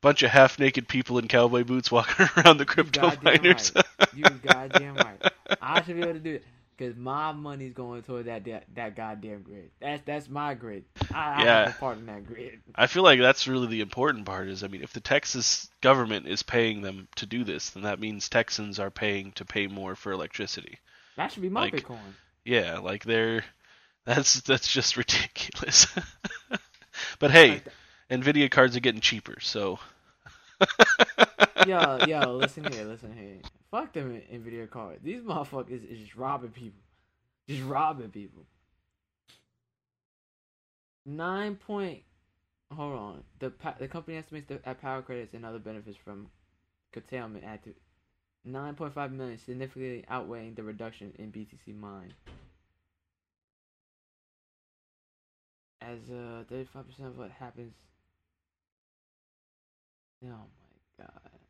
bunch 0.00 0.22
of 0.22 0.30
half-naked 0.30 0.86
people 0.88 1.18
in 1.18 1.28
cowboy 1.28 1.64
boots 1.64 1.90
walking 1.90 2.26
around 2.36 2.58
the 2.58 2.66
crypto 2.66 3.00
goddamn 3.00 3.42
miners. 3.42 3.72
right. 3.74 4.14
You 4.14 4.24
goddamn 4.24 4.96
right. 4.96 5.22
I 5.62 5.82
should 5.82 5.96
be 5.96 6.02
able 6.02 6.12
to 6.14 6.18
do 6.20 6.34
it 6.34 6.44
because 6.76 6.96
my 6.96 7.32
money's 7.32 7.72
going 7.74 8.02
toward 8.02 8.26
that, 8.26 8.44
that 8.44 8.64
that 8.74 8.96
goddamn 8.96 9.42
grid. 9.42 9.70
That's 9.80 10.02
that's 10.06 10.28
my 10.28 10.54
grid. 10.54 10.84
I, 11.12 11.44
I 11.44 11.44
Yeah. 11.44 11.56
have 11.56 11.66
a 11.66 11.72
part 11.72 11.98
in 11.98 12.06
that 12.06 12.26
grid. 12.26 12.60
I 12.74 12.86
feel 12.86 13.02
like 13.02 13.20
that's 13.20 13.46
really 13.48 13.66
the 13.66 13.80
important 13.80 14.26
part. 14.26 14.48
Is 14.48 14.62
I 14.62 14.68
mean, 14.68 14.82
if 14.82 14.92
the 14.92 15.00
Texas 15.00 15.68
government 15.80 16.26
is 16.28 16.42
paying 16.42 16.82
them 16.82 17.08
to 17.16 17.26
do 17.26 17.44
this, 17.44 17.70
then 17.70 17.82
that 17.84 17.98
means 18.00 18.28
Texans 18.28 18.78
are 18.78 18.90
paying 18.90 19.32
to 19.32 19.44
pay 19.44 19.66
more 19.66 19.94
for 19.96 20.12
electricity. 20.12 20.78
That 21.16 21.32
should 21.32 21.42
be 21.42 21.48
my 21.48 21.66
Like, 21.66 21.66
Bitcoin. 21.66 22.14
Yeah, 22.44 22.78
like 22.78 23.04
they're 23.04 23.44
that's 24.04 24.40
that's 24.42 24.68
just 24.68 24.96
ridiculous. 24.96 25.86
but 27.20 27.30
hey, 27.30 27.62
Like. 27.62 27.74
Nvidia 28.10 28.50
cards 28.50 28.76
are 28.76 28.80
getting 28.80 29.00
cheaper, 29.00 29.38
so 29.40 29.78
yo, 31.66 31.98
yo, 32.06 32.36
listen 32.36 32.64
here, 32.72 32.84
listen 32.84 33.12
here. 33.16 33.38
Fuck 33.70 33.92
them 33.92 34.20
Nvidia 34.32 34.70
cards. 34.70 35.00
These 35.02 35.22
motherfuckers 35.22 35.90
is 35.90 35.98
just 35.98 36.16
robbing 36.16 36.50
people. 36.50 36.80
Just 37.48 37.62
robbing 37.64 38.10
people. 38.10 38.44
Nine 41.06 41.56
point. 41.56 42.02
Hold 42.72 42.94
on. 42.98 43.24
The 43.38 43.50
pa- 43.50 43.76
the 43.78 43.88
company 43.88 44.16
estimates 44.16 44.48
the 44.48 44.60
at 44.66 44.80
power 44.80 45.02
credits 45.02 45.34
and 45.34 45.44
other 45.44 45.58
benefits 45.58 45.96
from 45.96 46.28
curtailment 46.92 47.44
at 47.44 47.60
nine 48.44 48.74
point 48.74 48.94
five 48.94 49.12
million, 49.12 49.38
significantly 49.38 50.04
outweighing 50.08 50.54
the 50.54 50.62
reduction 50.62 51.12
in 51.18 51.30
BTC 51.32 51.74
mine. 51.78 52.14
As 55.82 55.98
uh, 56.10 56.44
thirty 56.48 56.64
five 56.64 56.86
percent 56.88 57.08
of 57.08 57.18
what 57.18 57.30
happens. 57.30 57.74
Oh 60.24 60.28
my 60.28 61.04
god. 61.04 61.43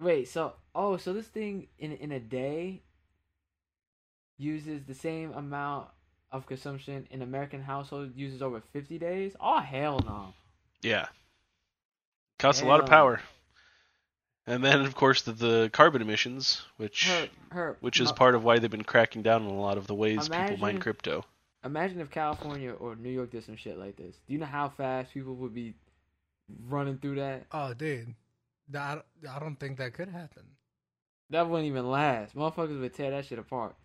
Wait, 0.00 0.28
so 0.28 0.54
oh, 0.74 0.96
so 0.96 1.12
this 1.12 1.26
thing 1.26 1.66
in 1.78 1.92
in 1.92 2.12
a 2.12 2.20
day 2.20 2.82
uses 4.38 4.82
the 4.84 4.94
same 4.94 5.32
amount 5.34 5.88
of 6.32 6.46
consumption 6.46 7.06
an 7.10 7.22
American 7.22 7.60
household 7.62 8.12
uses 8.16 8.40
over 8.40 8.62
50 8.72 8.98
days? 8.98 9.36
Oh 9.40 9.58
hell 9.60 10.00
no. 10.04 10.32
yeah, 10.82 11.06
costs 12.38 12.62
a 12.62 12.66
lot 12.66 12.80
of 12.80 12.88
Hell. 12.88 12.98
power. 12.98 13.20
And 14.46 14.64
then, 14.64 14.80
of 14.80 14.96
course, 14.96 15.22
the, 15.22 15.32
the 15.32 15.70
carbon 15.72 16.02
emissions, 16.02 16.62
which 16.76 17.08
Her, 17.08 17.28
her, 17.52 17.76
which 17.80 18.00
is 18.00 18.08
no- 18.08 18.14
part 18.14 18.34
of 18.34 18.42
why 18.42 18.58
they've 18.58 18.70
been 18.70 18.82
cracking 18.84 19.22
down 19.22 19.42
on 19.44 19.50
a 19.50 19.60
lot 19.60 19.76
of 19.78 19.86
the 19.86 19.94
ways 19.94 20.28
people 20.28 20.56
mine 20.56 20.80
crypto. 20.80 21.24
Imagine 21.62 22.00
if 22.00 22.10
California 22.10 22.72
or 22.72 22.96
New 22.96 23.10
York 23.10 23.30
did 23.30 23.44
some 23.44 23.56
shit 23.56 23.78
like 23.78 23.96
this. 23.96 24.16
Do 24.26 24.32
you 24.32 24.38
know 24.38 24.46
how 24.46 24.70
fast 24.70 25.12
people 25.12 25.34
would 25.36 25.54
be 25.54 25.74
running 26.68 26.96
through 26.96 27.16
that? 27.16 27.44
Oh, 27.52 27.74
dude, 27.74 28.14
that 28.70 29.04
I 29.30 29.38
don't 29.38 29.56
think 29.56 29.78
that 29.78 29.94
could 29.94 30.08
happen. 30.08 30.44
That 31.30 31.48
wouldn't 31.48 31.68
even 31.68 31.88
last. 31.90 32.34
Motherfuckers 32.34 32.80
would 32.80 32.94
tear 32.94 33.10
that 33.12 33.24
shit 33.26 33.38
apart. 33.38 33.76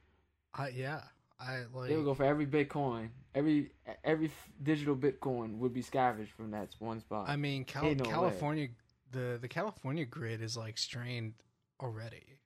I 0.54 0.70
yeah, 0.70 1.02
I 1.40 1.64
like. 1.74 1.90
They 1.90 1.96
would 1.96 2.06
go 2.06 2.14
for 2.14 2.24
every 2.24 2.46
Bitcoin. 2.48 3.10
Every 3.36 3.72
every 4.04 4.32
digital 4.64 4.96
Bitcoin 4.96 5.58
would 5.60 5.74
be 5.74 5.82
scavenged 5.82 6.32
from 6.32 6.52
that 6.52 6.70
one 6.80 7.00
spot. 7.02 7.30
I 7.30 7.36
mean, 7.36 7.66
Cal- 7.66 7.86
Ain't 7.86 8.00
no 8.00 8.06
way. 8.06 8.12
California, 8.12 8.68
the 9.12 9.38
the 9.42 9.48
California 9.48 10.06
grid 10.06 10.42
is 10.42 10.56
like 10.58 10.78
strained 10.78 11.34
already. 11.82 12.40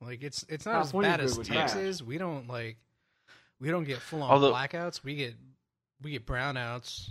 Like 0.00 0.22
it's 0.22 0.44
it's 0.48 0.66
not 0.66 0.72
California 0.72 1.10
as 1.12 1.16
bad 1.16 1.24
as 1.24 1.38
was 1.38 1.48
Texas. 1.48 2.02
We 2.02 2.18
don't 2.18 2.48
like 2.48 2.76
we 3.60 3.70
don't 3.70 3.84
get 3.84 3.98
full 4.02 4.22
on 4.22 4.30
Although- 4.30 4.52
blackouts. 4.52 5.02
We 5.02 5.14
get 5.14 5.34
we 6.02 6.10
get 6.10 6.26
brownouts. 6.26 7.10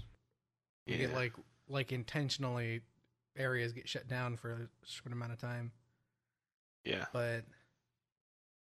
We 0.86 0.93
Yeah. 0.93 0.99
get 1.08 1.13
like 1.15 1.34
like 1.67 1.91
intentionally 1.91 2.82
areas 3.38 3.74
get 3.74 3.88
shut 3.88 4.08
down 4.08 4.38
for 4.38 4.52
a 4.52 4.88
short 4.88 5.13
amount 5.13 5.34
of 5.34 5.39
time. 5.39 5.71
Yeah, 6.84 7.06
But 7.13 7.43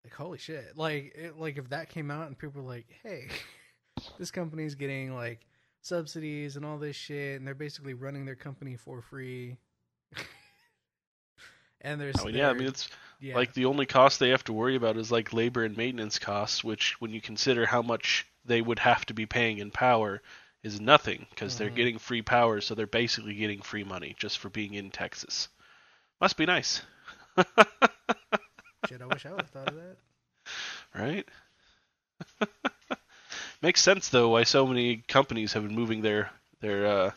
like 0.03 0.15
holy 0.15 0.39
shit, 0.39 0.77
like 0.77 1.15
it, 1.15 1.39
like 1.39 1.59
if 1.59 1.69
that 1.71 1.89
came 1.89 2.11
out 2.11 2.27
and 2.27 2.39
people 2.39 2.63
were 2.63 2.69
like, 2.69 2.87
hey, 3.03 3.29
this 4.19 4.31
company's 4.31 4.75
getting 4.75 5.15
like 5.15 5.47
subsidies 5.83 6.57
and 6.57 6.65
all 6.65 6.79
this 6.79 6.97
shit, 6.97 7.39
and 7.39 7.47
they're 7.47 7.55
basically 7.55 7.95
running 7.95 8.25
their 8.25 8.35
company 8.35 8.77
for 8.77 9.03
free. 9.03 9.59
and 11.81 12.01
there's 12.01 12.25
mean, 12.25 12.35
yeah. 12.35 12.51
I 12.51 12.55
mean, 12.55 12.69
it's 12.69 12.89
yeah, 13.21 13.35
like 13.35 13.53
the 13.53 13.67
only 13.67 13.87
cost 13.87 14.19
they 14.19 14.31
have 14.31 14.45
to 14.45 14.53
worry 14.53 14.77
about 14.77 14.97
is 14.97 15.13
like 15.13 15.33
labor 15.33 15.65
and 15.65 15.77
maintenance 15.77 16.19
costs, 16.19 16.65
which, 16.65 17.01
when 17.01 17.13
you 17.13 17.21
consider 17.21 17.67
how 17.67 17.83
much 17.83 18.27
they 18.45 18.61
would 18.61 18.79
have 18.79 19.05
to 19.07 19.15
be 19.15 19.27
paying 19.27 19.59
in 19.59 19.71
power, 19.71 20.21
is 20.65 20.81
nothing 20.81 21.27
because 21.31 21.57
they're 21.57 21.71
Mhm. 21.71 21.71
getting 21.71 21.99
free 21.99 22.23
power, 22.23 22.61
so 22.61 22.75
they're 22.75 22.87
basically 22.89 23.35
getting 23.37 23.63
free 23.63 23.85
money 23.85 24.17
just 24.19 24.39
for 24.39 24.51
being 24.51 24.75
in 24.75 24.91
Texas. 24.91 25.49
Must 26.21 26.37
be 26.37 26.47
nice, 26.47 26.83
shit. 28.83 29.03
I 29.03 29.07
wish 29.07 29.27
I 29.27 29.33
would 29.33 29.43
have 29.43 29.51
thought 29.51 29.69
of 29.69 29.75
that. 29.77 29.99
right? 30.95 31.27
Makes 33.63 33.83
sense 33.83 34.09
though 34.09 34.31
why 34.31 34.45
so 34.45 34.67
many 34.67 34.99
companies 34.99 35.53
have 35.55 35.65
been 35.65 35.75
moving 35.75 36.03
their 36.03 36.31
their 36.61 36.87
uh, 36.87 37.13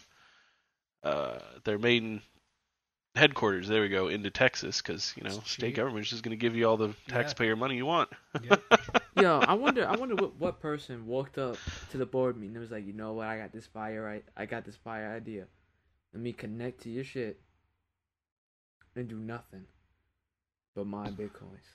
uh, 1.04 1.40
their 1.64 1.78
main 1.78 2.22
headquarters. 3.18 3.68
There 3.68 3.82
we 3.82 3.90
go 3.90 4.08
into 4.08 4.30
Texas 4.30 4.82
because 4.82 5.14
you 5.18 5.24
know 5.24 5.38
It's 5.38 5.52
state 5.52 5.68
cheap. 5.68 5.76
government's 5.76 6.10
just 6.10 6.24
going 6.24 6.38
to 6.38 6.42
give 6.42 6.56
you 6.56 6.68
all 6.70 6.78
the 6.78 6.90
Yeah. 6.90 6.94
taxpayer 7.16 7.56
money 7.56 7.76
you 7.76 7.86
want. 7.86 8.10
Yep. 8.44 8.62
Yo, 9.16 9.40
I 9.40 9.54
wonder. 9.54 9.88
I 9.88 9.96
wonder 9.96 10.16
what, 10.16 10.36
what 10.40 10.60
person 10.62 11.06
walked 11.08 11.38
up 11.38 11.58
to 11.92 11.98
the 11.98 12.06
board 12.06 12.38
meeting 12.38 12.56
and 12.56 12.62
was 12.62 12.72
like, 12.72 12.86
you 12.86 12.94
know 12.94 13.14
what? 13.14 13.28
I 13.28 13.38
got 13.38 13.52
this 13.52 13.66
fire 13.68 14.02
right. 14.04 14.24
I 14.38 14.46
got 14.46 14.64
this 14.66 14.76
fire 14.78 15.12
idea. 15.16 15.46
Let 16.14 16.22
me 16.22 16.34
connect 16.34 16.84
to 16.84 16.90
your 16.90 17.04
shit 17.04 17.40
and 18.96 19.08
do 19.08 19.18
nothing 19.18 19.66
but 20.76 20.86
mine 20.88 21.14
bitcoins. 21.14 21.66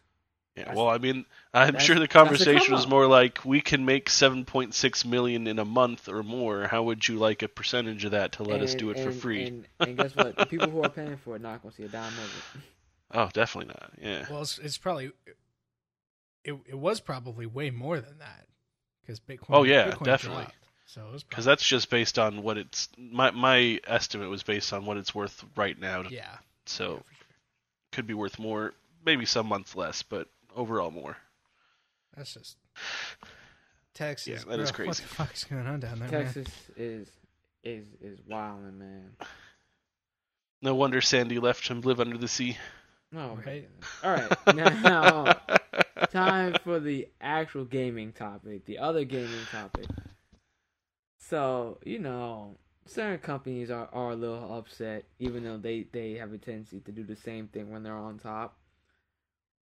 Yeah, 0.56 0.74
well, 0.74 0.88
I 0.88 0.98
mean, 0.98 1.24
I'm 1.54 1.68
that's- 1.68 1.82
sure 1.84 1.98
the 1.98 2.06
conversation 2.06 2.74
was 2.74 2.86
more 2.86 3.06
like 3.06 3.42
we 3.44 3.62
can 3.62 3.86
make 3.86 4.10
7.6 4.10 5.04
million 5.06 5.46
in 5.46 5.58
a 5.58 5.64
month 5.64 6.08
or 6.10 6.22
more. 6.22 6.66
How 6.68 6.82
would 6.82 7.08
you 7.08 7.16
like 7.16 7.42
a 7.42 7.48
percentage 7.48 8.04
of 8.04 8.10
that 8.10 8.32
to 8.32 8.42
let 8.42 8.60
us 8.60 8.74
do 8.74 8.90
it 8.90 8.98
for 8.98 9.12
free? 9.12 9.46
And, 9.46 9.66
and 9.80 9.96
guess 9.96 10.14
what? 10.14 10.36
The 10.36 10.44
people 10.46 10.68
who 10.68 10.82
are 10.82 10.90
paying 10.90 11.16
for 11.16 11.36
it 11.36 11.42
not 11.42 11.62
gonna 11.62 11.74
see 11.74 11.84
a 11.84 11.88
dime 11.88 12.12
of 12.12 12.52
it. 12.56 12.60
Oh, 13.14 13.28
definitely 13.34 13.68
not. 13.68 13.92
Yeah. 14.00 14.24
Well, 14.30 14.40
it's, 14.40 14.58
it's 14.58 14.78
probably 14.78 15.12
it. 16.44 16.54
It 16.66 16.78
was 16.78 16.98
probably 17.00 17.44
way 17.44 17.68
more 17.70 18.00
than 18.00 18.18
that 18.20 18.46
because 19.02 19.20
Bitcoin. 19.20 19.50
Oh, 19.50 19.62
yeah, 19.64 19.90
Bitcoin 19.90 20.04
definitely. 20.04 20.44
dropped. 20.44 20.54
So 20.86 21.00
Because 21.12 21.24
probably, 21.24 21.44
that's 21.44 21.66
just 21.66 21.90
based 21.90 22.18
on 22.18 22.42
what 22.42 22.56
it's 22.56 22.88
my 22.98 23.30
my 23.32 23.80
estimate 23.86 24.30
was 24.30 24.42
based 24.42 24.72
on 24.72 24.86
what 24.86 24.96
it's 24.96 25.14
worth 25.14 25.44
right 25.56 25.78
now. 25.78 26.02
yeah. 26.02 26.08
yeah, 26.10 26.36
So 26.64 26.84
for 26.86 27.14
sure. 27.14 27.26
could 27.92 28.06
be 28.06 28.14
worth 28.14 28.38
more, 28.38 28.72
maybe 29.04 29.26
some 29.26 29.46
months 29.46 29.76
less, 29.76 30.02
but 30.02 30.26
overall 30.54 30.90
more. 30.90 31.16
That's 32.16 32.34
just 32.34 32.56
Texas. 33.94 34.44
Yeah, 34.44 34.50
that 34.50 34.60
is 34.60 34.70
bro, 34.70 34.76
crazy. 34.76 34.88
What 34.88 34.96
the 34.96 35.02
fuck 35.02 35.34
is 35.34 35.44
going 35.44 35.66
on 35.66 35.80
down 35.80 35.98
there, 35.98 36.08
man? 36.08 36.24
Texas 36.24 36.48
is 36.76 37.08
is 37.64 37.86
is 38.00 38.18
wilding, 38.26 38.78
man. 38.78 39.10
No 40.60 40.74
wonder 40.74 41.00
Sandy 41.00 41.38
left 41.38 41.66
him 41.66 41.80
live 41.80 42.00
under 42.00 42.16
the 42.16 42.28
sea. 42.28 42.56
Oh, 43.14 43.38
Right. 43.44 43.68
All 44.02 44.12
right, 44.12 44.30
now 44.54 45.36
time 46.10 46.54
for 46.64 46.80
the 46.80 47.08
actual 47.20 47.64
gaming 47.64 48.12
topic, 48.12 48.64
the 48.64 48.78
other 48.78 49.04
gaming 49.04 49.46
topic. 49.50 49.86
So 51.18 51.78
you 51.84 51.98
know, 51.98 52.56
certain 52.86 53.18
companies 53.18 53.70
are, 53.70 53.88
are 53.92 54.10
a 54.10 54.16
little 54.16 54.56
upset, 54.56 55.04
even 55.18 55.44
though 55.44 55.58
they 55.58 55.86
they 55.92 56.14
have 56.14 56.32
a 56.32 56.38
tendency 56.38 56.80
to 56.80 56.92
do 56.92 57.04
the 57.04 57.16
same 57.16 57.48
thing 57.48 57.70
when 57.70 57.82
they're 57.82 57.96
on 57.96 58.18
top. 58.18 58.56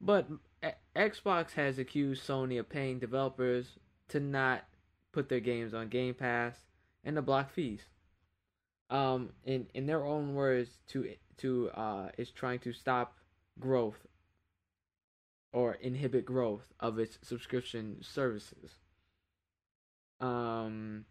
But 0.01 0.27
X- 0.31 0.41
Xbox 0.95 1.53
has 1.53 1.79
accused 1.79 2.27
Sony 2.27 2.59
of 2.59 2.69
paying 2.69 2.99
developers 2.99 3.79
to 4.09 4.21
not 4.21 4.65
put 5.13 5.29
their 5.29 5.41
games 5.41 5.75
on 5.75 5.89
Game 5.89 6.15
Pass 6.15 6.57
and 7.05 7.17
to 7.17 7.23
block 7.23 7.51
fees. 7.51 7.83
Um, 8.91 9.31
in 9.45 9.67
in 9.75 9.87
their 9.87 10.05
own 10.05 10.35
words, 10.35 10.79
to 10.89 11.15
to 11.39 11.71
uh, 11.71 12.09
is 12.19 12.31
trying 12.31 12.59
to 12.61 12.73
stop 12.73 13.17
growth 13.59 14.07
or 15.53 15.75
inhibit 15.75 16.25
growth 16.25 16.73
of 16.81 16.99
its 16.99 17.19
subscription 17.23 17.99
services. 18.03 18.77
Um, 20.21 21.05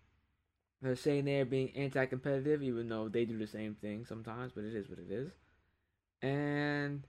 they're 0.81 0.95
saying 0.95 1.25
they're 1.25 1.45
being 1.45 1.71
anti-competitive, 1.75 2.63
even 2.63 2.89
though 2.89 3.07
they 3.07 3.25
do 3.25 3.37
the 3.37 3.45
same 3.45 3.75
thing 3.75 4.05
sometimes, 4.05 4.51
but 4.55 4.63
it 4.63 4.73
is 4.73 4.89
what 4.89 4.99
it 4.99 5.11
is. 5.11 5.31
And 6.21 7.03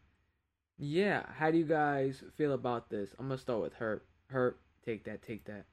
yeah, 0.79 1.25
how 1.39 1.51
do 1.51 1.59
you 1.59 1.65
guys 1.65 2.23
feel 2.37 2.53
about 2.53 2.91
this? 2.91 3.15
I'm 3.19 3.27
gonna 3.29 3.39
start 3.39 3.63
with 3.63 3.75
Herp. 3.79 4.01
Herp, 4.33 4.55
take 4.85 5.05
that, 5.05 5.23
take 5.23 5.45
that. 5.45 5.65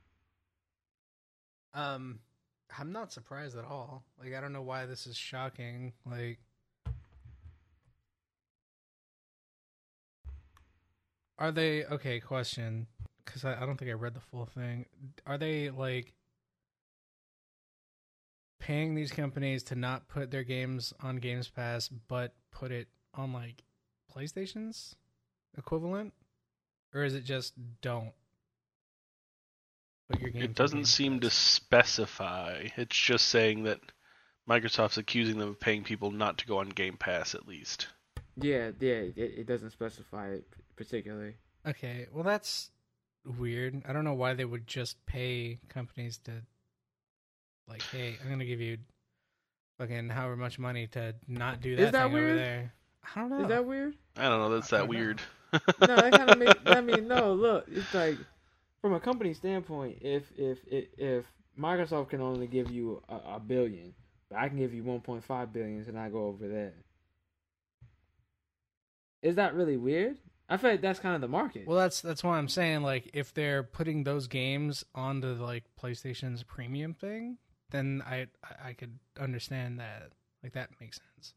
Um, 1.74 2.20
I'm 2.78 2.92
not 2.92 3.12
surprised 3.12 3.58
at 3.58 3.66
all. 3.66 4.04
Like, 4.20 4.34
I 4.34 4.42
don't 4.42 4.54
know 4.54 4.62
why 4.62 4.86
this 4.86 5.08
is 5.08 5.16
shocking. 5.18 5.94
Like, 6.06 6.40
are 11.38 11.52
they 11.52 11.86
okay? 11.86 12.20
Question, 12.20 12.88
because 13.26 13.46
I, 13.46 13.56
I 13.62 13.66
don't 13.66 13.78
think 13.78 13.92
I 13.92 13.94
read 13.94 14.14
the 14.14 14.20
full 14.20 14.46
thing. 14.46 14.86
Are 15.26 15.38
they 15.38 15.70
like 15.70 16.14
paying 18.60 18.94
these 18.94 19.12
companies 19.12 19.64
to 19.64 19.76
not 19.76 20.08
put 20.08 20.32
their 20.32 20.44
games 20.44 20.94
on 21.02 21.18
Games 21.18 21.50
Pass, 21.50 21.88
but 21.88 22.34
put 22.52 22.72
it 22.72 22.88
on 23.14 23.34
like 23.34 23.64
PlayStation's 24.16 24.96
equivalent, 25.58 26.14
or 26.94 27.04
is 27.04 27.16
it 27.16 27.24
just 27.24 27.54
don't? 27.82 28.12
Put 30.10 30.22
your 30.22 30.30
games 30.32 30.46
It 30.46 30.56
doesn't 30.56 30.78
Game 30.80 30.86
seem 30.86 31.20
to 31.22 31.30
specify. 31.30 32.68
It's 32.78 32.98
just 32.98 33.28
saying 33.28 33.64
that 33.64 33.80
Microsoft's 34.50 34.98
accusing 34.98 35.38
them 35.38 35.50
of 35.50 35.60
paying 35.60 35.84
people 35.84 36.12
not 36.12 36.38
to 36.40 36.48
go 36.48 36.58
on 36.60 36.70
Game 36.70 36.98
Pass 36.98 37.36
at 37.36 37.48
least. 37.48 37.88
Yeah, 38.36 38.72
yeah, 38.80 38.94
it, 38.94 39.18
it 39.18 39.48
doesn't 39.48 39.72
specify 39.72 40.30
it 40.30 40.46
particularly. 40.76 41.36
Okay, 41.68 42.08
well 42.12 42.24
that's 42.24 42.72
weird. 43.38 43.82
I 43.88 43.94
don't 43.94 44.06
know 44.06 44.14
why 44.14 44.34
they 44.34 44.46
would 44.46 44.66
just 44.66 45.06
pay 45.06 45.60
companies 45.68 46.18
to 46.20 46.32
like, 47.68 47.84
hey, 47.92 48.16
I'm 48.24 48.30
gonna 48.30 48.46
give 48.46 48.62
you 48.62 48.78
fucking 49.78 50.10
however 50.10 50.36
much 50.36 50.58
money 50.58 50.88
to 50.88 51.14
not 51.28 51.62
do 51.62 51.76
that, 51.76 51.84
Is 51.84 51.92
that 51.92 52.06
thing 52.06 52.16
over 52.16 52.26
weird? 52.26 52.38
there. 52.40 52.74
I 53.04 53.20
don't 53.22 53.30
know. 53.30 53.42
Is 53.42 53.48
that 53.50 53.66
weird? 53.66 53.96
I 54.18 54.24
don't 54.24 54.40
know. 54.40 54.50
That's 54.50 54.70
that 54.70 54.88
weird. 54.88 55.22
no, 55.54 55.60
that 55.80 56.12
kind 56.12 56.30
of 56.30 56.38
makes. 56.40 56.60
I 56.66 56.82
mean, 56.82 57.08
no. 57.08 57.34
Look, 57.34 57.66
it's 57.72 57.94
like 57.94 58.18
from 58.82 58.94
a 58.94 59.00
company 59.00 59.34
standpoint, 59.34 60.00
if 60.02 60.24
if 60.38 60.60
if, 60.68 60.86
if 60.98 61.26
Microsoft 61.60 62.10
can 62.10 62.22
only 62.22 62.48
give 62.48 62.70
you 62.72 63.02
a, 63.10 63.36
a 63.36 63.40
billion, 63.40 63.94
but 64.30 64.38
I 64.40 64.48
can 64.48 64.58
give 64.58 64.74
you 64.74 64.84
1.5 64.84 65.54
billion, 65.54 65.84
and 65.88 65.98
I 66.00 66.10
go 66.10 66.26
over 66.28 66.48
there. 66.48 66.74
Is 69.22 69.36
that 69.36 69.54
really 69.54 69.78
weird? 69.78 70.18
I 70.48 70.58
feel 70.58 70.72
like 70.72 70.82
that's 70.82 71.00
kind 71.00 71.14
of 71.16 71.22
the 71.22 71.28
market. 71.28 71.68
Well, 71.68 71.78
that's 71.78 72.02
that's 72.02 72.24
why 72.24 72.38
I'm 72.38 72.48
saying 72.48 72.82
like 72.82 73.10
if 73.14 73.34
they're 73.34 73.64
putting 73.64 74.04
those 74.04 74.28
games 74.28 74.84
onto 74.96 75.28
like 75.34 75.64
PlayStation's 75.82 76.44
premium 76.44 76.94
thing, 76.94 77.38
then 77.72 78.02
I 78.06 78.28
I- 78.44 78.70
I 78.70 78.74
could 78.74 78.98
understand 79.20 79.80
that. 79.80 80.12
Like 80.44 80.54
that 80.54 80.70
makes 80.80 80.98
sense. 81.16 81.34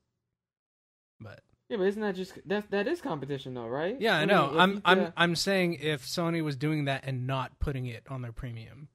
But 1.20 1.40
yeah, 1.72 1.78
but 1.78 1.85
isn't 1.88 2.02
that 2.02 2.14
just 2.14 2.38
that 2.48 2.70
that 2.70 2.87
is 2.87 3.00
competition 3.00 3.54
though, 3.54 3.66
right? 3.66 4.00
yeah, 4.00 4.16
I 4.16 4.20
mean, 4.20 4.28
know. 4.28 4.50
if 4.52 4.56
I'm 4.61 4.70
you 4.74 4.82
I'm 4.85 4.96
coulda- 4.98 5.12
I'm 5.16 5.37
saying 5.37 5.74
if 5.80 6.04
Sony 6.06 6.44
was 6.44 6.54
doing 6.56 6.85
that 6.85 7.04
and 7.06 7.26
not 7.26 7.58
putting 7.58 7.87
it 7.87 8.04
on 8.08 8.22
their 8.22 8.32
premium, 8.32 8.88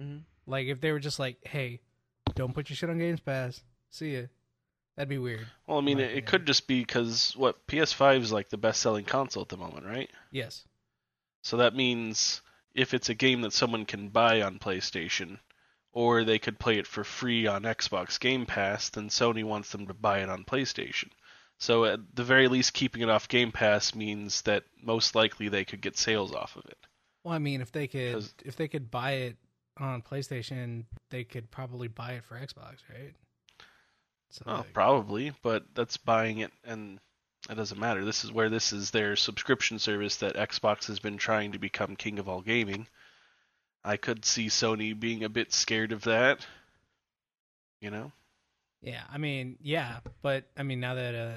Mhm. 0.00 0.22
like 0.46 0.66
if 0.68 0.80
they 0.80 0.92
were 0.92 1.00
just 1.00 1.18
like, 1.18 1.38
"Hey, 1.46 1.80
don't 2.34 2.54
put 2.54 2.70
your 2.70 2.76
shit 2.76 2.88
on 2.90 2.98
Games 2.98 3.20
Pass. 3.20 3.62
See 3.90 4.16
ya," 4.16 4.22
that'd 4.96 5.08
be 5.08 5.18
weird. 5.18 5.46
Well, 5.66 5.78
I 5.78 5.80
mean, 5.80 5.98
My 5.98 6.04
it, 6.04 6.18
it 6.18 6.26
could 6.26 6.46
just 6.46 6.66
be 6.66 6.80
because 6.80 7.36
what 7.36 7.66
PS5 7.66 8.22
is 8.22 8.32
like 8.32 8.48
the 8.48 8.56
best-selling 8.56 9.04
console 9.04 9.42
at 9.42 9.48
the 9.48 9.56
moment, 9.56 9.86
right? 9.86 10.10
Yes. 10.30 10.66
So 11.42 11.56
that 11.58 11.74
means 11.76 12.40
if 12.74 12.94
it's 12.94 13.08
a 13.08 13.14
game 13.14 13.42
that 13.42 13.52
someone 13.52 13.84
can 13.86 14.08
buy 14.08 14.40
on 14.42 14.58
PlayStation, 14.58 15.38
or 15.92 16.24
they 16.24 16.38
could 16.40 16.58
play 16.58 16.78
it 16.78 16.86
for 16.88 17.04
free 17.04 17.46
on 17.46 17.62
Xbox 17.62 18.18
Game 18.18 18.46
Pass, 18.46 18.88
then 18.88 19.08
Sony 19.10 19.44
wants 19.44 19.70
them 19.70 19.86
to 19.86 19.94
buy 19.94 20.20
it 20.20 20.28
on 20.28 20.44
PlayStation. 20.44 21.10
So 21.58 21.84
at 21.84 22.00
the 22.14 22.24
very 22.24 22.48
least, 22.48 22.74
keeping 22.74 23.02
it 23.02 23.08
off 23.08 23.28
Game 23.28 23.52
Pass 23.52 23.94
means 23.94 24.42
that 24.42 24.64
most 24.82 25.14
likely 25.14 25.48
they 25.48 25.64
could 25.64 25.80
get 25.80 25.96
sales 25.96 26.34
off 26.34 26.56
of 26.56 26.64
it. 26.66 26.78
Well, 27.22 27.34
I 27.34 27.38
mean, 27.38 27.60
if 27.60 27.72
they 27.72 27.86
could, 27.86 28.26
if 28.44 28.56
they 28.56 28.68
could 28.68 28.90
buy 28.90 29.12
it 29.12 29.36
on 29.78 30.02
PlayStation, 30.02 30.84
they 31.10 31.24
could 31.24 31.50
probably 31.50 31.88
buy 31.88 32.12
it 32.12 32.24
for 32.24 32.34
Xbox, 32.34 32.78
right? 32.92 33.14
So 34.30 34.42
Oh, 34.46 34.54
like- 34.56 34.72
probably, 34.74 35.32
but 35.42 35.64
that's 35.74 35.96
buying 35.96 36.38
it, 36.38 36.52
and 36.64 36.98
it 37.48 37.54
doesn't 37.54 37.78
matter. 37.80 38.04
This 38.04 38.24
is 38.24 38.32
where 38.32 38.50
this 38.50 38.72
is 38.72 38.90
their 38.90 39.16
subscription 39.16 39.78
service 39.78 40.16
that 40.18 40.34
Xbox 40.36 40.86
has 40.88 40.98
been 40.98 41.16
trying 41.16 41.52
to 41.52 41.58
become 41.58 41.96
king 41.96 42.18
of 42.18 42.28
all 42.28 42.42
gaming. 42.42 42.88
I 43.84 43.96
could 43.96 44.24
see 44.24 44.46
Sony 44.46 44.98
being 44.98 45.24
a 45.24 45.28
bit 45.28 45.52
scared 45.52 45.92
of 45.92 46.02
that. 46.04 46.44
You 47.80 47.90
know? 47.90 48.12
Yeah, 48.84 49.02
I 49.10 49.16
mean, 49.18 49.56
yeah, 49.62 49.98
but 50.22 50.44
I 50.56 50.62
mean, 50.62 50.78
now 50.78 50.94
that 50.94 51.14
uh, 51.14 51.32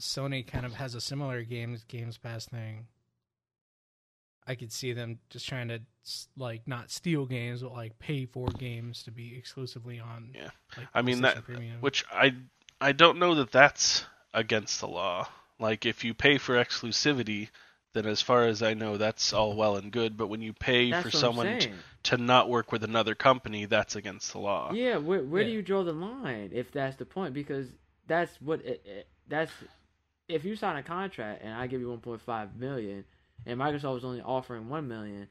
Sony 0.00 0.46
kind 0.46 0.64
of 0.64 0.72
has 0.74 0.94
a 0.94 1.00
similar 1.00 1.42
games 1.42 1.84
Games 1.84 2.16
Pass 2.16 2.46
thing, 2.46 2.86
I 4.46 4.54
could 4.54 4.72
see 4.72 4.92
them 4.94 5.18
just 5.28 5.46
trying 5.46 5.68
to 5.68 5.80
like 6.36 6.66
not 6.66 6.90
steal 6.90 7.26
games, 7.26 7.62
but 7.62 7.72
like 7.72 7.98
pay 7.98 8.24
for 8.24 8.48
games 8.48 9.02
to 9.04 9.10
be 9.10 9.36
exclusively 9.36 10.00
on. 10.00 10.30
Yeah. 10.34 10.50
like, 10.76 10.88
I 10.94 11.02
mean, 11.02 11.20
that- 11.22 11.44
Premium. 11.44 11.80
Which 11.80 12.04
I 12.10 12.34
I 12.80 12.92
don't 12.92 13.18
know 13.18 13.34
that 13.34 13.52
that's 13.52 14.06
against 14.32 14.80
the 14.80 14.88
law. 14.88 15.28
Like 15.58 15.84
if 15.84 16.02
you 16.04 16.14
pay 16.14 16.38
for 16.38 16.54
exclusivity, 16.54 17.50
then 17.92 18.06
as 18.06 18.22
far 18.22 18.46
as 18.46 18.62
I 18.62 18.74
know, 18.74 18.96
that's 18.96 19.32
all 19.32 19.56
well 19.56 19.76
and 19.76 19.90
good. 19.90 20.16
But 20.16 20.28
when 20.28 20.42
you 20.42 20.52
pay 20.52 20.90
That's 20.90 21.02
for 21.02 21.10
someone 21.10 21.58
t- 21.58 21.70
to 22.04 22.16
not 22.16 22.48
work 22.48 22.72
with 22.72 22.84
another 22.84 23.14
company, 23.14 23.64
that's 23.64 23.96
against 23.96 24.32
the 24.32 24.38
law. 24.38 24.72
Yeah, 24.72 24.98
where 24.98 25.22
where 25.22 25.44
do 25.44 25.50
you 25.50 25.62
draw 25.62 25.82
the 25.82 25.92
line 25.92 26.50
if 26.52 26.70
that's 26.72 26.96
the 26.96 27.06
point? 27.06 27.34
Because 27.34 27.66
that's 28.06 28.40
what 28.40 28.60
it, 28.64 28.82
it, 28.84 29.08
that's 29.28 29.52
if 30.28 30.44
you 30.44 30.56
sign 30.56 30.76
a 30.76 30.82
contract 30.82 31.42
and 31.42 31.52
I 31.52 31.66
give 31.66 31.80
you 31.80 31.88
1.5 31.88 32.56
million 32.56 33.04
and 33.46 33.58
Microsoft 33.58 33.98
is 33.98 34.04
only 34.04 34.20
offering 34.20 34.68
1 34.68 34.86
million 34.86 35.28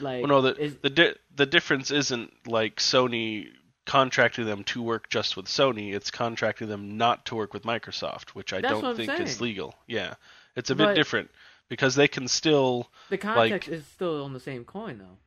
like 0.00 0.22
Well, 0.22 0.28
no, 0.28 0.42
the 0.42 0.56
is, 0.60 0.76
the 0.82 0.90
di- 0.90 1.14
the 1.34 1.46
difference 1.46 1.90
isn't 1.90 2.32
like 2.46 2.76
Sony 2.76 3.46
contracting 3.86 4.44
them 4.44 4.64
to 4.64 4.82
work 4.82 5.08
just 5.08 5.36
with 5.36 5.46
Sony. 5.46 5.94
It's 5.94 6.10
contracting 6.10 6.68
them 6.68 6.96
not 6.96 7.26
to 7.26 7.34
work 7.34 7.54
with 7.54 7.62
Microsoft, 7.62 8.30
which 8.30 8.52
I 8.52 8.60
don't 8.60 8.82
what 8.82 8.90
I'm 8.90 8.96
think 8.96 9.20
is 9.20 9.40
legal. 9.40 9.74
Yeah, 9.86 10.14
it's 10.60 10.70
a 10.70 10.74
bit 10.76 10.84
But- 10.86 10.94
different 10.94 11.30
because 11.68 11.94
they 11.96 12.08
can 12.08 12.28
still. 12.28 12.88
the 13.10 13.18
context 13.18 13.68
is 13.68 13.84
still 13.86 14.22
on 14.24 14.32
the 14.32 14.40
same 14.40 14.64
coin 14.64 14.98
though. 14.98 15.18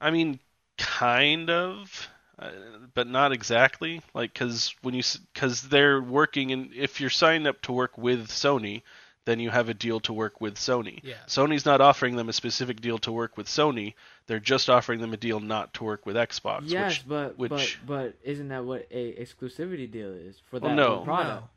I 0.00 0.10
mean, 0.10 0.40
kind 0.76 1.50
of, 1.50 2.08
uh, 2.38 2.50
but 2.94 3.06
not 3.08 3.32
exactly. 3.32 4.00
Like, 4.14 4.32
because 4.32 4.74
when 4.82 4.94
you 4.94 5.02
because 5.32 5.62
they're 5.62 6.00
working 6.00 6.52
and 6.52 6.72
if 6.74 7.00
you're 7.00 7.10
signed 7.10 7.46
up 7.46 7.60
to 7.62 7.72
work 7.72 7.98
with 7.98 8.28
Sony, 8.28 8.82
then 9.24 9.40
you 9.40 9.50
have 9.50 9.68
a 9.68 9.74
deal 9.74 10.00
to 10.00 10.12
work 10.12 10.40
with 10.40 10.54
Sony. 10.54 11.00
Yeah. 11.02 11.16
Sony's 11.26 11.66
not 11.66 11.80
offering 11.80 12.16
them 12.16 12.28
a 12.28 12.32
specific 12.32 12.80
deal 12.80 12.96
to 12.98 13.12
work 13.12 13.36
with 13.36 13.46
Sony. 13.48 13.94
They're 14.26 14.40
just 14.40 14.70
offering 14.70 15.00
them 15.00 15.12
a 15.12 15.16
deal 15.18 15.40
not 15.40 15.74
to 15.74 15.84
work 15.84 16.06
with 16.06 16.16
Xbox. 16.16 16.62
yes, 16.70 16.98
which, 16.98 17.08
but 17.08 17.36
which- 17.38 17.78
but 17.84 17.86
but 17.86 18.14
isn't 18.22 18.48
that 18.48 18.64
what 18.64 18.86
a 18.90 19.12
exclusivity 19.14 19.90
deal 19.90 20.12
is 20.12 20.40
for 20.48 20.60
that 20.60 20.66
Well, 20.66 20.74
no. 20.76 21.00
product? 21.04 21.42
No. 21.42 21.48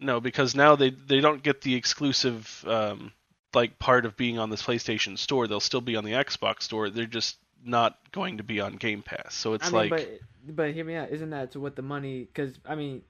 No, 0.00 0.20
because 0.20 0.54
now 0.54 0.76
they 0.76 0.90
they 0.90 1.20
don't 1.20 1.42
get 1.42 1.60
the 1.60 1.74
exclusive 1.74 2.64
um, 2.66 3.12
like 3.54 3.78
part 3.78 4.04
of 4.06 4.16
being 4.16 4.38
on 4.38 4.50
this 4.50 4.62
PlayStation 4.62 5.18
store. 5.18 5.46
They'll 5.46 5.60
still 5.60 5.80
be 5.80 5.96
on 5.96 6.04
the 6.04 6.12
Xbox 6.12 6.62
store. 6.62 6.90
They're 6.90 7.06
just 7.06 7.36
not 7.64 7.98
going 8.12 8.38
to 8.38 8.42
be 8.42 8.60
on 8.60 8.76
Game 8.76 9.02
Pass. 9.02 9.34
So 9.34 9.54
it's 9.54 9.66
I 9.68 9.70
mean, 9.70 9.76
like 9.76 9.90
but 9.90 10.56
but 10.56 10.74
hear 10.74 10.84
me 10.84 10.94
out. 10.96 11.10
Isn't 11.10 11.30
that 11.30 11.52
to 11.52 11.60
what 11.60 11.76
the 11.76 11.82
money? 11.82 12.20
Because 12.24 12.58
I 12.64 12.74
mean, 12.74 13.02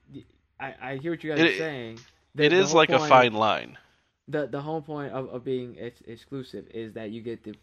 I 0.59 0.75
I 0.81 0.95
hear 0.97 1.11
what 1.11 1.23
you 1.23 1.31
guys 1.31 1.39
It- 1.39 1.55
are 1.55 1.57
saying. 1.57 1.99
The- 2.35 2.43
it 2.45 2.53
is 2.53 2.73
like 2.73 2.89
a 2.89 2.99
fine 2.99 3.33
line. 3.33 3.77
the 4.27 4.47
the 4.47 4.61
whole 4.61 4.81
point 4.81 5.11
of, 5.13 5.27
of 5.29 5.43
being 5.43 5.77
ex- 5.79 6.01
exclusive 6.07 6.65
is 6.73 6.93
that 6.93 7.11
you 7.11 7.21
get 7.21 7.43
the 7.43 7.55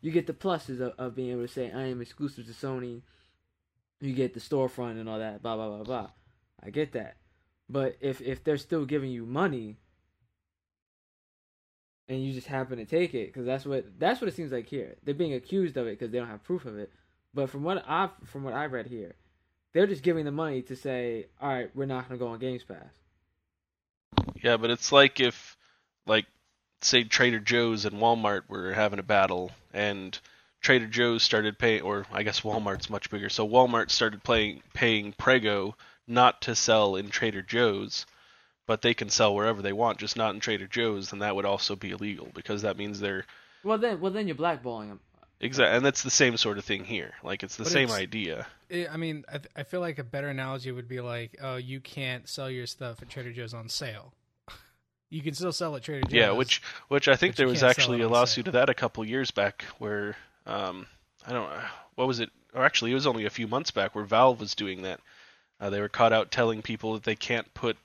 you 0.00 0.10
get 0.10 0.26
the 0.26 0.32
pluses 0.32 0.80
of, 0.80 0.92
of 0.98 1.14
being 1.14 1.30
able 1.30 1.42
to 1.42 1.48
say 1.48 1.70
I 1.72 1.84
am 1.86 2.00
exclusive 2.00 2.46
to 2.46 2.52
Sony. 2.52 3.02
You 4.00 4.12
get 4.14 4.34
the 4.34 4.40
storefront 4.40 4.98
and 5.00 5.08
all 5.08 5.18
that, 5.18 5.42
blah 5.42 5.56
blah 5.56 5.68
blah 5.68 5.84
blah. 5.84 6.10
I 6.62 6.70
get 6.70 6.92
that, 6.92 7.16
but 7.68 7.96
if 8.00 8.20
if 8.20 8.44
they're 8.44 8.56
still 8.56 8.84
giving 8.84 9.10
you 9.10 9.24
money, 9.24 9.76
and 12.08 12.22
you 12.22 12.32
just 12.32 12.46
happen 12.46 12.78
to 12.78 12.84
take 12.84 13.14
it, 13.14 13.32
because 13.32 13.46
that's 13.46 13.64
what 13.64 13.84
that's 13.98 14.20
what 14.20 14.28
it 14.28 14.34
seems 14.34 14.52
like 14.52 14.68
here. 14.68 14.96
They're 15.04 15.14
being 15.14 15.34
accused 15.34 15.76
of 15.76 15.86
it 15.86 15.98
because 15.98 16.10
they 16.10 16.18
don't 16.18 16.28
have 16.28 16.44
proof 16.44 16.66
of 16.66 16.78
it. 16.78 16.92
But 17.32 17.50
from 17.50 17.62
what 17.62 17.84
I 17.88 18.10
from 18.24 18.44
what 18.44 18.54
I 18.54 18.66
read 18.66 18.86
here, 18.86 19.14
they're 19.72 19.86
just 19.86 20.02
giving 20.02 20.24
the 20.24 20.32
money 20.32 20.62
to 20.62 20.76
say, 20.76 21.26
all 21.40 21.48
right, 21.48 21.70
we're 21.74 21.86
not 21.86 22.08
gonna 22.08 22.18
go 22.18 22.28
on 22.28 22.38
Games 22.38 22.64
Pass. 22.64 22.92
Yeah, 24.42 24.56
but 24.56 24.70
it's 24.70 24.92
like 24.92 25.20
if, 25.20 25.56
like, 26.06 26.26
say 26.82 27.04
Trader 27.04 27.40
Joe's 27.40 27.84
and 27.84 27.96
Walmart 27.96 28.42
were 28.48 28.72
having 28.72 28.98
a 28.98 29.02
battle, 29.02 29.50
and 29.72 30.16
Trader 30.60 30.86
Joe's 30.86 31.22
started 31.22 31.58
paying, 31.58 31.82
or 31.82 32.06
I 32.12 32.22
guess 32.22 32.42
Walmart's 32.42 32.90
much 32.90 33.10
bigger, 33.10 33.28
so 33.28 33.48
Walmart 33.48 33.90
started 33.90 34.22
playing 34.22 34.62
paying 34.74 35.12
Prego 35.12 35.76
not 36.06 36.42
to 36.42 36.54
sell 36.54 36.96
in 36.96 37.08
Trader 37.10 37.42
Joe's, 37.42 38.06
but 38.66 38.82
they 38.82 38.94
can 38.94 39.08
sell 39.10 39.34
wherever 39.34 39.62
they 39.62 39.72
want, 39.72 39.98
just 39.98 40.16
not 40.16 40.34
in 40.34 40.40
Trader 40.40 40.66
Joe's, 40.66 41.10
then 41.10 41.20
that 41.20 41.34
would 41.36 41.44
also 41.44 41.76
be 41.76 41.90
illegal 41.90 42.28
because 42.34 42.62
that 42.62 42.76
means 42.76 43.00
they're 43.00 43.24
Well 43.62 43.78
then, 43.78 44.00
well 44.00 44.12
then 44.12 44.26
you're 44.26 44.36
blackballing 44.36 44.88
them. 44.88 45.00
Exactly, 45.40 45.76
and 45.76 45.84
that's 45.84 46.02
the 46.02 46.10
same 46.10 46.36
sort 46.36 46.58
of 46.58 46.64
thing 46.64 46.84
here. 46.84 47.12
Like 47.22 47.42
it's 47.42 47.56
the 47.56 47.64
But 47.64 47.72
same 47.72 47.84
it's- 47.84 47.98
idea. 48.00 48.46
I 48.72 48.86
I 48.92 48.96
mean, 48.96 49.24
I, 49.28 49.38
th- 49.38 49.50
I 49.56 49.62
feel 49.64 49.80
like 49.80 49.98
a 49.98 50.04
better 50.04 50.28
analogy 50.28 50.72
would 50.72 50.88
be 50.88 51.00
like, 51.00 51.36
oh, 51.42 51.56
you 51.56 51.80
can't 51.80 52.28
sell 52.28 52.48
your 52.50 52.66
stuff 52.66 53.02
at 53.02 53.08
Trader 53.10 53.32
Joe's 53.32 53.52
on 53.52 53.68
sale. 53.68 54.14
you 55.10 55.22
can 55.22 55.34
still 55.34 55.52
sell 55.52 55.76
at 55.76 55.82
Trader 55.82 56.02
Joe's. 56.06 56.12
Yeah, 56.14 56.30
which 56.30 56.62
which 56.88 57.08
I 57.08 57.16
think 57.16 57.36
there 57.36 57.46
was 57.48 57.62
actually 57.62 58.00
a 58.00 58.08
lawsuit 58.08 58.46
sale. 58.46 58.50
of 58.50 58.52
that 58.54 58.70
a 58.70 58.74
couple 58.74 59.04
years 59.04 59.30
back 59.30 59.64
where 59.78 60.16
um 60.46 60.86
I 61.26 61.32
don't 61.32 61.48
know 61.50 61.60
what 61.96 62.06
was 62.08 62.20
it 62.20 62.30
or 62.54 62.64
actually 62.64 62.92
it 62.92 62.94
was 62.94 63.06
only 63.06 63.26
a 63.26 63.30
few 63.30 63.46
months 63.48 63.70
back 63.70 63.94
where 63.94 64.04
Valve 64.04 64.40
was 64.40 64.54
doing 64.54 64.82
that. 64.82 65.00
Uh, 65.64 65.70
they 65.70 65.80
were 65.80 65.88
caught 65.88 66.12
out 66.12 66.30
telling 66.30 66.60
people 66.60 66.92
that 66.92 67.04
they 67.04 67.16
can't 67.16 67.52
put 67.54 67.78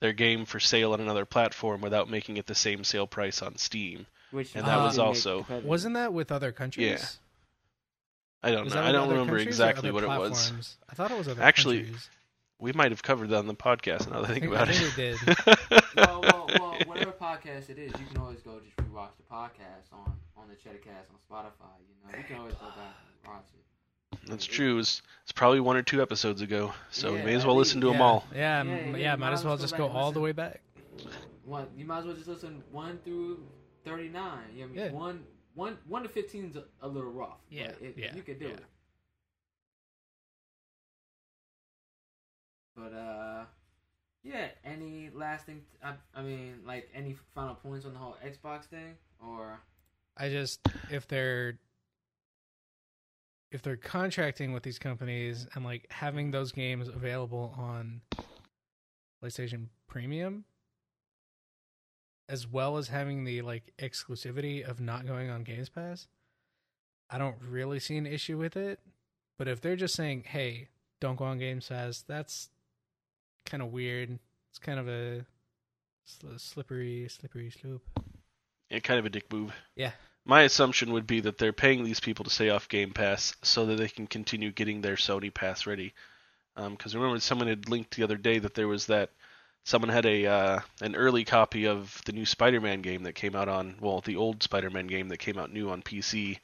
their 0.00 0.12
game 0.12 0.44
for 0.44 0.58
sale 0.58 0.92
on 0.92 1.00
another 1.00 1.24
platform 1.24 1.80
without 1.80 2.10
making 2.10 2.36
it 2.36 2.46
the 2.46 2.54
same 2.54 2.82
sale 2.82 3.06
price 3.06 3.40
on 3.42 3.56
Steam. 3.58 4.06
Which 4.32 4.56
And 4.56 4.66
that 4.66 4.78
was 4.82 4.98
also- 4.98 5.46
wasn't 5.62 5.94
that 5.94 6.12
with 6.12 6.32
other 6.32 6.50
countries? 6.50 6.88
Yeah. 8.42 8.48
I 8.48 8.50
don't 8.50 8.64
Was 8.64 8.74
know. 8.74 8.82
I 8.82 8.90
don't 8.90 9.08
remember 9.08 9.38
exactly 9.38 9.90
other 9.90 9.94
what 9.94 10.02
it 10.02 10.08
was. 10.08 10.76
I 10.88 10.96
thought 10.96 11.12
it 11.12 11.16
was 11.18 11.28
other 11.28 11.40
Actually, 11.40 11.82
countries. 11.84 12.10
We 12.58 12.72
might 12.72 12.90
have 12.90 13.04
covered 13.04 13.28
that 13.30 13.36
on 13.38 13.46
the 13.46 13.54
podcast 13.54 14.10
now 14.10 14.22
that 14.22 14.30
I 14.30 14.34
think 14.34 14.46
about 14.46 14.68
I 14.68 14.72
it. 14.72 14.76
think 14.78 14.96
we 14.96 15.02
did. 15.02 15.78
well, 15.96 16.22
well, 16.22 16.46
well, 16.58 16.78
whatever 16.86 17.12
podcast 17.12 17.70
it 17.70 17.78
is, 17.78 17.92
you 18.00 18.06
can 18.10 18.16
always 18.18 18.40
go 18.40 18.58
just 18.58 18.76
rewatch 18.78 19.14
the 19.16 19.22
podcast 19.32 19.92
on 19.92 20.12
on 20.36 20.48
the 20.48 20.54
Cheddah 20.54 20.82
Cast 20.82 21.08
on 21.10 21.18
Spotify. 21.30 21.70
You 21.86 21.94
know, 22.12 22.18
you 22.18 22.24
can 22.24 22.36
always 22.38 22.54
go 22.54 22.66
back 22.66 22.96
and 23.22 23.32
watch 23.32 23.46
it. 23.54 23.62
That's 24.26 24.44
true. 24.44 24.72
It 24.72 24.76
was, 24.76 25.02
it's 25.24 25.32
probably 25.32 25.60
one 25.60 25.76
or 25.76 25.82
two 25.82 26.00
episodes 26.00 26.42
ago, 26.42 26.72
so 26.90 27.12
we 27.12 27.22
may 27.22 27.34
as 27.34 27.44
well 27.44 27.56
listen 27.56 27.80
to 27.80 27.88
them 27.88 28.00
all. 28.00 28.24
Yeah, 28.34 28.62
Yeah, 28.62 28.74
yeah, 28.74 28.96
yeah, 28.96 29.12
you 29.12 29.18
might 29.18 29.32
as 29.32 29.44
well 29.44 29.56
just 29.56 29.76
go 29.76 29.86
back 29.86 29.94
and 29.94 29.98
all 29.98 30.12
the 30.12 30.20
way 30.20 30.32
back. 30.32 30.60
One, 31.44 31.66
you 31.76 31.84
might 31.84 31.98
as 31.98 32.04
well 32.04 32.14
just 32.14 32.28
listen 32.28 32.62
one 32.70 32.98
through 33.04 33.40
thirty 33.84 34.08
nine. 34.08 34.44
You 34.54 34.62
know, 34.62 34.68
what 34.68 34.78
I 34.78 34.84
mean, 34.84 34.92
Yeah. 34.92 34.98
one 34.98 35.24
one 35.54 35.78
one 35.88 36.02
to 36.04 36.08
fifteen 36.08 36.44
is 36.50 36.56
a, 36.56 36.64
a 36.82 36.88
little 36.88 37.10
rough. 37.10 37.38
Yeah, 37.50 37.72
but 37.78 37.88
it, 37.88 37.94
yeah, 37.98 38.14
you 38.14 38.22
could 38.22 38.38
do 38.38 38.46
yeah. 38.46 38.52
it. 38.52 38.64
But 42.76 42.94
uh, 42.94 43.44
yeah. 44.22 44.48
Any 44.64 45.10
lasting? 45.12 45.62
I, 45.82 45.94
I 46.14 46.22
mean, 46.22 46.60
like 46.64 46.88
any 46.94 47.16
final 47.34 47.56
points 47.56 47.86
on 47.86 47.92
the 47.92 47.98
whole 47.98 48.16
Xbox 48.24 48.64
thing, 48.66 48.94
or 49.20 49.58
I 50.16 50.28
just 50.28 50.60
if 50.90 51.08
they're 51.08 51.58
if 53.52 53.62
they're 53.62 53.76
contracting 53.76 54.52
with 54.52 54.62
these 54.62 54.78
companies 54.78 55.46
and 55.54 55.64
like 55.64 55.86
having 55.90 56.30
those 56.30 56.52
games 56.52 56.88
available 56.88 57.54
on 57.56 58.00
PlayStation 59.22 59.66
Premium 59.86 60.44
as 62.28 62.46
well 62.46 62.78
as 62.78 62.88
having 62.88 63.24
the 63.24 63.42
like 63.42 63.72
exclusivity 63.78 64.66
of 64.66 64.80
not 64.80 65.06
going 65.06 65.28
on 65.28 65.44
Games 65.44 65.68
Pass, 65.68 66.08
I 67.10 67.18
don't 67.18 67.36
really 67.46 67.78
see 67.78 67.98
an 67.98 68.06
issue 68.06 68.38
with 68.38 68.56
it. 68.56 68.80
But 69.38 69.48
if 69.48 69.60
they're 69.60 69.76
just 69.76 69.94
saying, 69.94 70.24
"Hey, 70.24 70.68
don't 70.98 71.16
go 71.16 71.26
on 71.26 71.38
Games 71.38 71.68
Pass," 71.68 72.00
that's 72.00 72.48
kind 73.44 73.62
of 73.62 73.70
weird. 73.70 74.18
It's 74.50 74.58
kind 74.58 74.78
of 74.78 74.88
a 74.88 75.26
sl- 76.04 76.36
slippery, 76.38 77.06
slippery 77.08 77.50
slope. 77.50 77.82
Yeah, 78.70 78.78
kind 78.78 78.98
of 78.98 79.04
a 79.04 79.10
dick 79.10 79.30
move. 79.30 79.52
Yeah. 79.76 79.92
My 80.24 80.42
assumption 80.42 80.92
would 80.92 81.06
be 81.06 81.20
that 81.20 81.38
they're 81.38 81.52
paying 81.52 81.82
these 81.82 82.00
people 82.00 82.24
to 82.24 82.30
stay 82.30 82.50
off 82.50 82.68
Game 82.68 82.92
Pass 82.92 83.34
so 83.42 83.66
that 83.66 83.76
they 83.76 83.88
can 83.88 84.06
continue 84.06 84.52
getting 84.52 84.80
their 84.80 84.96
Sony 84.96 85.32
Pass 85.32 85.66
ready. 85.66 85.94
Because 86.54 86.94
I 86.94 86.98
remember, 86.98 87.18
someone 87.20 87.48
had 87.48 87.68
linked 87.68 87.96
the 87.96 88.04
other 88.04 88.16
day 88.16 88.38
that 88.38 88.54
there 88.54 88.68
was 88.68 88.86
that 88.86 89.10
someone 89.64 89.88
had 89.88 90.06
a 90.06 90.26
uh, 90.26 90.60
an 90.80 90.96
early 90.96 91.24
copy 91.24 91.66
of 91.66 92.00
the 92.04 92.12
new 92.12 92.26
Spider-Man 92.26 92.82
game 92.82 93.04
that 93.04 93.14
came 93.14 93.34
out 93.34 93.48
on 93.48 93.76
well, 93.80 94.00
the 94.00 94.16
old 94.16 94.42
Spider-Man 94.42 94.86
game 94.86 95.08
that 95.08 95.18
came 95.18 95.38
out 95.38 95.52
new 95.52 95.70
on 95.70 95.82
PC, 95.82 96.38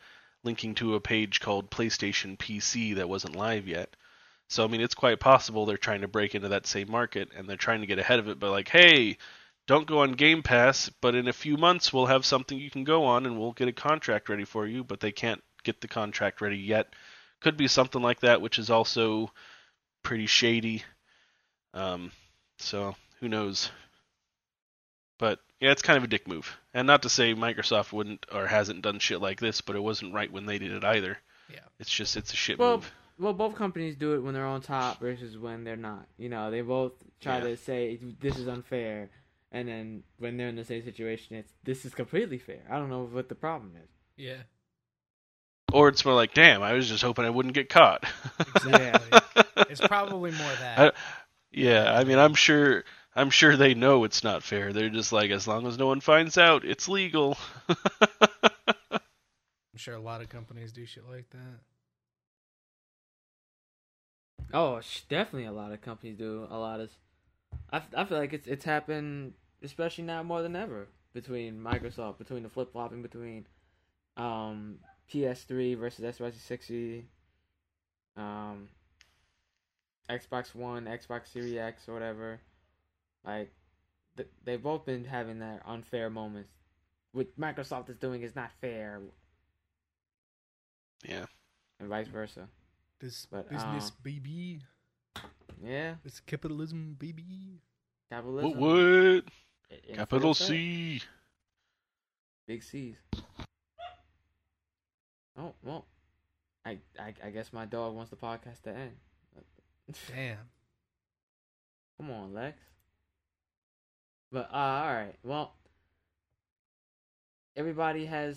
linking 0.45 0.75
to 0.77 0.95
a 0.95 1.01
page 1.01 1.41
called 1.41 1.71
PlayStation 1.71 2.37
PC 2.38 2.97
that 2.97 3.09
wasn't 3.09 3.37
live 3.37 3.69
yet. 3.69 3.95
So 4.49 4.64
I 4.64 4.69
mean, 4.69 4.81
it's 4.81 4.95
quite 4.95 5.21
possible 5.21 5.67
they're 5.67 5.77
trying 5.77 6.01
to 6.03 6.09
break 6.09 6.35
into 6.35 6.49
that 6.49 6.67
same 6.67 6.91
market 6.91 7.31
and 7.37 7.49
they're 7.49 7.57
trying 7.57 7.81
to 7.81 7.87
get 7.87 7.99
ahead 7.99 8.19
of 8.19 8.29
it. 8.29 8.38
But 8.38 8.51
like, 8.51 8.69
hey, 8.69 9.19
don't 9.68 9.87
go 9.87 10.00
on 10.00 10.12
Game 10.12 10.42
Pass, 10.42 10.90
but 11.00 11.14
in 11.14 11.28
a 11.28 11.33
few 11.33 11.57
months 11.59 11.92
we'll 11.92 12.07
have 12.07 12.24
something 12.24 12.59
you 12.59 12.70
can 12.70 12.85
go 12.85 13.04
on 13.04 13.26
and 13.26 13.38
we'll 13.38 13.52
get 13.52 13.68
a 13.68 13.72
contract 13.72 14.28
ready 14.28 14.44
for 14.44 14.66
you, 14.66 14.83
but 14.83 14.98
they 14.98 15.12
can't 15.12 15.42
get 15.62 15.81
the 15.81 15.88
contract 15.88 16.40
ready 16.40 16.57
yet. 16.57 16.88
Could 17.40 17.57
be 17.59 17.68
something 17.68 18.02
like 18.02 18.20
that, 18.20 18.40
which 18.40 18.59
is 18.59 18.70
also 18.70 19.31
pretty 20.02 20.26
shady. 20.26 20.83
Um, 21.74 22.11
so 22.57 22.96
who 23.20 23.28
knows? 23.28 23.70
But 25.18 25.38
yeah, 25.61 25.70
it's 25.72 25.83
kind 25.83 25.98
of 25.98 26.04
a 26.04 26.09
dick 26.09 26.26
move. 26.26 26.57
And 26.72 26.87
not 26.87 27.02
to 27.02 27.09
say 27.11 27.35
Microsoft 27.35 27.92
wouldn't 27.92 28.24
or 28.33 28.46
hasn't 28.46 28.83
done 28.83 28.98
shit 29.00 29.20
like 29.20 29.38
this, 29.38 29.61
but 29.61 29.76
it 29.76 29.83
wasn't 29.83 30.14
right 30.14 30.33
when 30.33 30.46
they 30.46 30.59
did 30.59 30.72
it 30.72 30.85
either. 30.85 31.18
Yeah. 31.52 31.61
It's 31.78 31.90
just 31.90 32.16
it's 32.16 32.33
a 32.33 32.37
shit 32.37 32.59
well, 32.59 32.76
move. 32.76 32.92
well, 33.18 33.33
both 33.35 33.54
companies 33.54 33.96
do 33.96 34.14
it 34.14 34.20
when 34.20 34.33
they're 34.33 34.46
on 34.46 34.62
top 34.62 34.98
versus 35.00 35.37
when 35.37 35.64
they're 35.64 35.76
not. 35.76 36.07
You 36.16 36.31
know, 36.31 36.50
they 36.50 36.62
both 36.62 36.92
try 37.20 37.38
Yeah. 37.38 37.44
to 37.44 37.57
say 37.57 37.98
this 38.20 38.38
is 38.38 38.48
unfair, 38.48 39.11
and 39.52 39.68
then 39.68 40.02
when 40.18 40.37
they're 40.37 40.48
in 40.48 40.56
the 40.56 40.64
same 40.64 40.82
situation, 40.84 41.37
it's 41.37 41.52
this 41.64 41.84
is 41.84 41.94
completely 41.94 42.38
fair. 42.38 42.62
I 42.70 42.78
don't 42.78 42.90
know 42.90 43.04
what 43.04 43.28
the 43.28 43.34
problem 43.34 43.72
is. 43.82 43.88
Yeah. 44.16 44.42
Or 45.72 45.88
it's 45.88 46.04
more 46.04 46.14
like, 46.14 46.32
damn, 46.34 46.62
I 46.62 46.72
was 46.72 46.88
just 46.88 47.02
hoping 47.02 47.24
I 47.26 47.30
wouldn't 47.30 47.54
get 47.54 47.68
caught. 47.68 48.04
Exactly. 48.56 49.20
it's 49.70 49.80
probably 49.87 50.30
more 50.30 50.52
that. 50.61 50.78
I- 50.78 50.92
Yeah, 51.52 51.92
I 51.94 52.04
mean, 52.04 52.18
I'm 52.18 52.34
sure, 52.34 52.84
I'm 53.14 53.28
sure 53.30 53.56
they 53.56 53.74
know 53.74 54.04
it's 54.04 54.24
not 54.24 54.42
fair. 54.42 54.72
They're 54.72 54.88
just 54.88 55.12
like, 55.12 55.30
as 55.30 55.46
long 55.46 55.66
as 55.66 55.76
no 55.78 55.87
one 55.87 56.00
finds 56.00 56.38
out, 56.38 56.64
it's 56.64 56.88
legal. 56.88 57.37
I'm 58.90 59.00
sure 59.76 59.94
a 59.94 60.00
lot 60.00 60.20
of 60.22 60.28
companies 60.28 60.72
do 60.72 60.87
shit 60.87 61.04
like 61.08 61.28
that. 61.30 61.61
Oh, 64.54 64.80
definitely 65.08 65.44
a 65.46 65.52
lot 65.52 65.72
of 65.72 65.82
companies 65.82 66.16
do 66.16 66.46
a 66.50 66.58
lot 66.58 66.80
of. 66.80 66.90
I, 67.70 67.76
f- 67.78 67.94
I 67.96 68.04
feel 68.04 68.18
like 68.18 68.32
it's 68.32 68.46
it's 68.46 68.64
happened 68.64 69.34
especially 69.62 70.04
now 70.04 70.22
more 70.22 70.42
than 70.42 70.56
ever 70.56 70.88
between 71.12 71.61
Microsoft 71.61 72.18
between 72.18 72.42
the 72.42 72.48
flip 72.48 72.72
flopping 72.72 73.02
between 73.02 73.46
um 74.16 74.78
PS3 75.12 75.74
versus 75.74 76.04
Xbox 76.04 76.34
360, 76.34 77.06
um 78.16 78.68
Xbox 80.11 80.54
One, 80.54 80.84
Xbox 80.87 81.28
Series 81.28 81.56
X 81.56 81.88
or 81.88 81.94
whatever. 81.94 82.40
Like 83.24 83.52
th- 84.16 84.28
they've 84.44 84.62
both 84.62 84.84
been 84.84 85.04
having 85.04 85.38
their 85.38 85.61
unfair 85.66 86.11
moments. 86.11 86.50
What 87.12 87.38
Microsoft 87.38 87.88
is 87.90 87.96
doing 87.96 88.22
is 88.22 88.34
not 88.37 88.50
fair, 88.61 89.00
yeah, 91.04 91.26
and 91.80 91.88
vice 91.88 92.08
versa. 92.08 92.48
This 93.00 93.26
But, 93.30 93.48
business, 93.50 93.88
uh, 93.88 93.94
baby. 94.02 94.61
Yeah, 95.62 95.94
It's 96.05 96.21
capitalism, 96.21 96.97
baby. 96.99 97.61
capitalism. 98.11 98.51
what? 98.51 98.59
what? 98.61 98.77
in- 98.77 99.23
in 99.88 99.97
Capital. 99.97 100.35
C. 100.35 101.03
Big 102.47 102.62
C's. 102.62 102.97
Oh 105.37 105.55
well, 105.62 105.85
I, 106.64 106.79
I 106.99 107.14
I 107.23 107.31
guess 107.31 107.53
my 107.53 107.64
dog 107.66 107.94
wants 107.94 108.11
the 108.11 108.16
podcast 108.16 108.62
to 108.62 108.71
end. 108.71 108.97
Damn. 110.09 110.38
Come 111.99 112.11
on, 112.11 112.33
Lex. 112.35 112.59
But 114.33 114.49
uh, 114.53 114.57
all 114.57 114.92
right. 114.94 115.14
Well, 115.23 115.55
everybody 117.57 118.07
has 118.07 118.37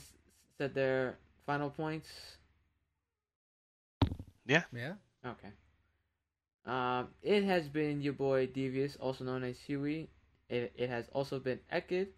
said 0.58 0.74
their 0.74 1.18
final 1.46 1.70
points. 1.70 2.10
Yeah. 4.46 4.64
Yeah. 4.74 4.94
Okay. 5.26 5.50
Um, 6.65 7.08
it 7.24 7.43
has 7.43 7.67
been 7.67 8.02
your 8.02 8.13
boy 8.13 8.47
Devious, 8.47 8.95
also 8.97 9.24
known 9.24 9.43
as 9.43 9.57
Huey. 9.59 10.09
It 10.49 10.72
it 10.78 10.89
has 10.89 11.07
also 11.14 11.39
been 11.39 11.59
Eccid 11.72 12.09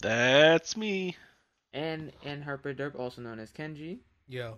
That's 0.00 0.76
me. 0.76 1.16
and 1.72 2.10
and 2.24 2.42
Harper 2.42 2.74
Derp, 2.74 2.98
also 2.98 3.20
known 3.22 3.38
as 3.38 3.50
Kenji. 3.52 3.98
Yo. 4.28 4.56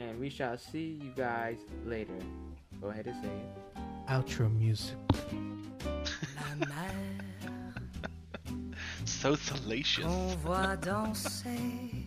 And 0.00 0.18
we 0.20 0.30
shall 0.30 0.56
see 0.58 0.98
you 1.02 1.12
guys 1.16 1.58
later. 1.84 2.18
Go 2.80 2.88
ahead 2.88 3.06
and 3.06 3.16
say 3.22 3.28
it. 3.30 3.82
Outro 4.08 4.48
music. 4.58 4.96
So 9.04 9.34
salacious. 9.34 10.04
qu'on 10.04 10.36
voit 10.44 10.76
danser 10.76 12.06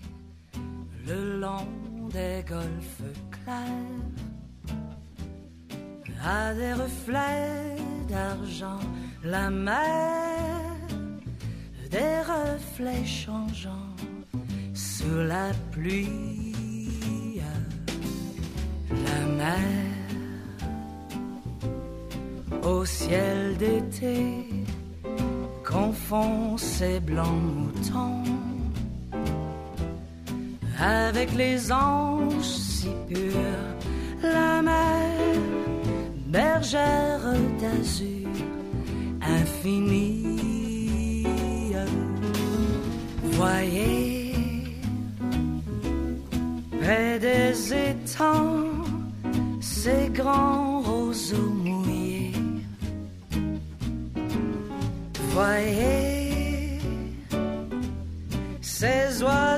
le 1.06 1.40
long 1.40 2.10
des 2.10 2.44
golfes 2.48 3.02
clairs 3.32 4.31
a 6.24 6.54
des 6.54 6.74
reflets 6.74 7.76
d'argent. 8.10 8.80
La 9.24 9.50
mer, 9.50 10.76
des 11.90 12.20
reflets 12.22 13.06
changeants 13.06 13.96
sous 14.74 15.18
la 15.28 15.52
pluie. 15.72 17.42
La 18.92 19.26
mer 19.36 19.92
au 22.64 22.86
ciel 22.86 23.58
d'été 23.58 24.46
confond 25.66 26.58
ses 26.58 27.00
blancs 27.00 27.42
moutons 27.56 28.24
avec 30.80 31.34
les 31.36 31.72
anges 31.72 32.44
si 32.44 32.90
purs, 33.08 33.76
la 34.24 34.62
mer, 34.62 35.38
bergère 36.32 37.20
d'azur 37.60 38.30
infinie. 39.22 41.26
Voyez, 43.34 44.34
près 46.82 47.20
des 47.20 47.74
étangs, 47.74 48.86
ces 49.60 50.10
grands 50.14 50.80
roseaux 50.82 51.54
mouillés. 51.66 52.34
Voyez, 55.34 56.80
ces 58.62 59.24
oiseaux 59.24 59.51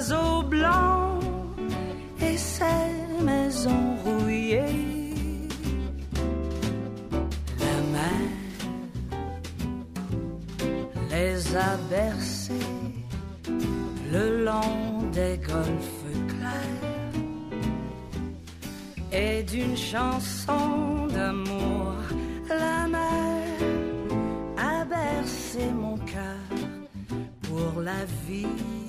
a 11.55 11.77
bercés 11.89 12.53
le 14.11 14.43
long 14.43 15.09
des 15.11 15.37
golfes 15.37 16.05
clairs 16.27 17.17
et 19.11 19.43
d'une 19.43 19.77
chanson 19.77 21.07
d'amour. 21.07 21.93
La 22.49 22.87
mer 22.87 23.43
a 24.57 24.85
bercé 24.85 25.69
mon 25.71 25.97
cœur 25.97 26.57
pour 27.43 27.81
la 27.81 28.05
vie. 28.27 28.82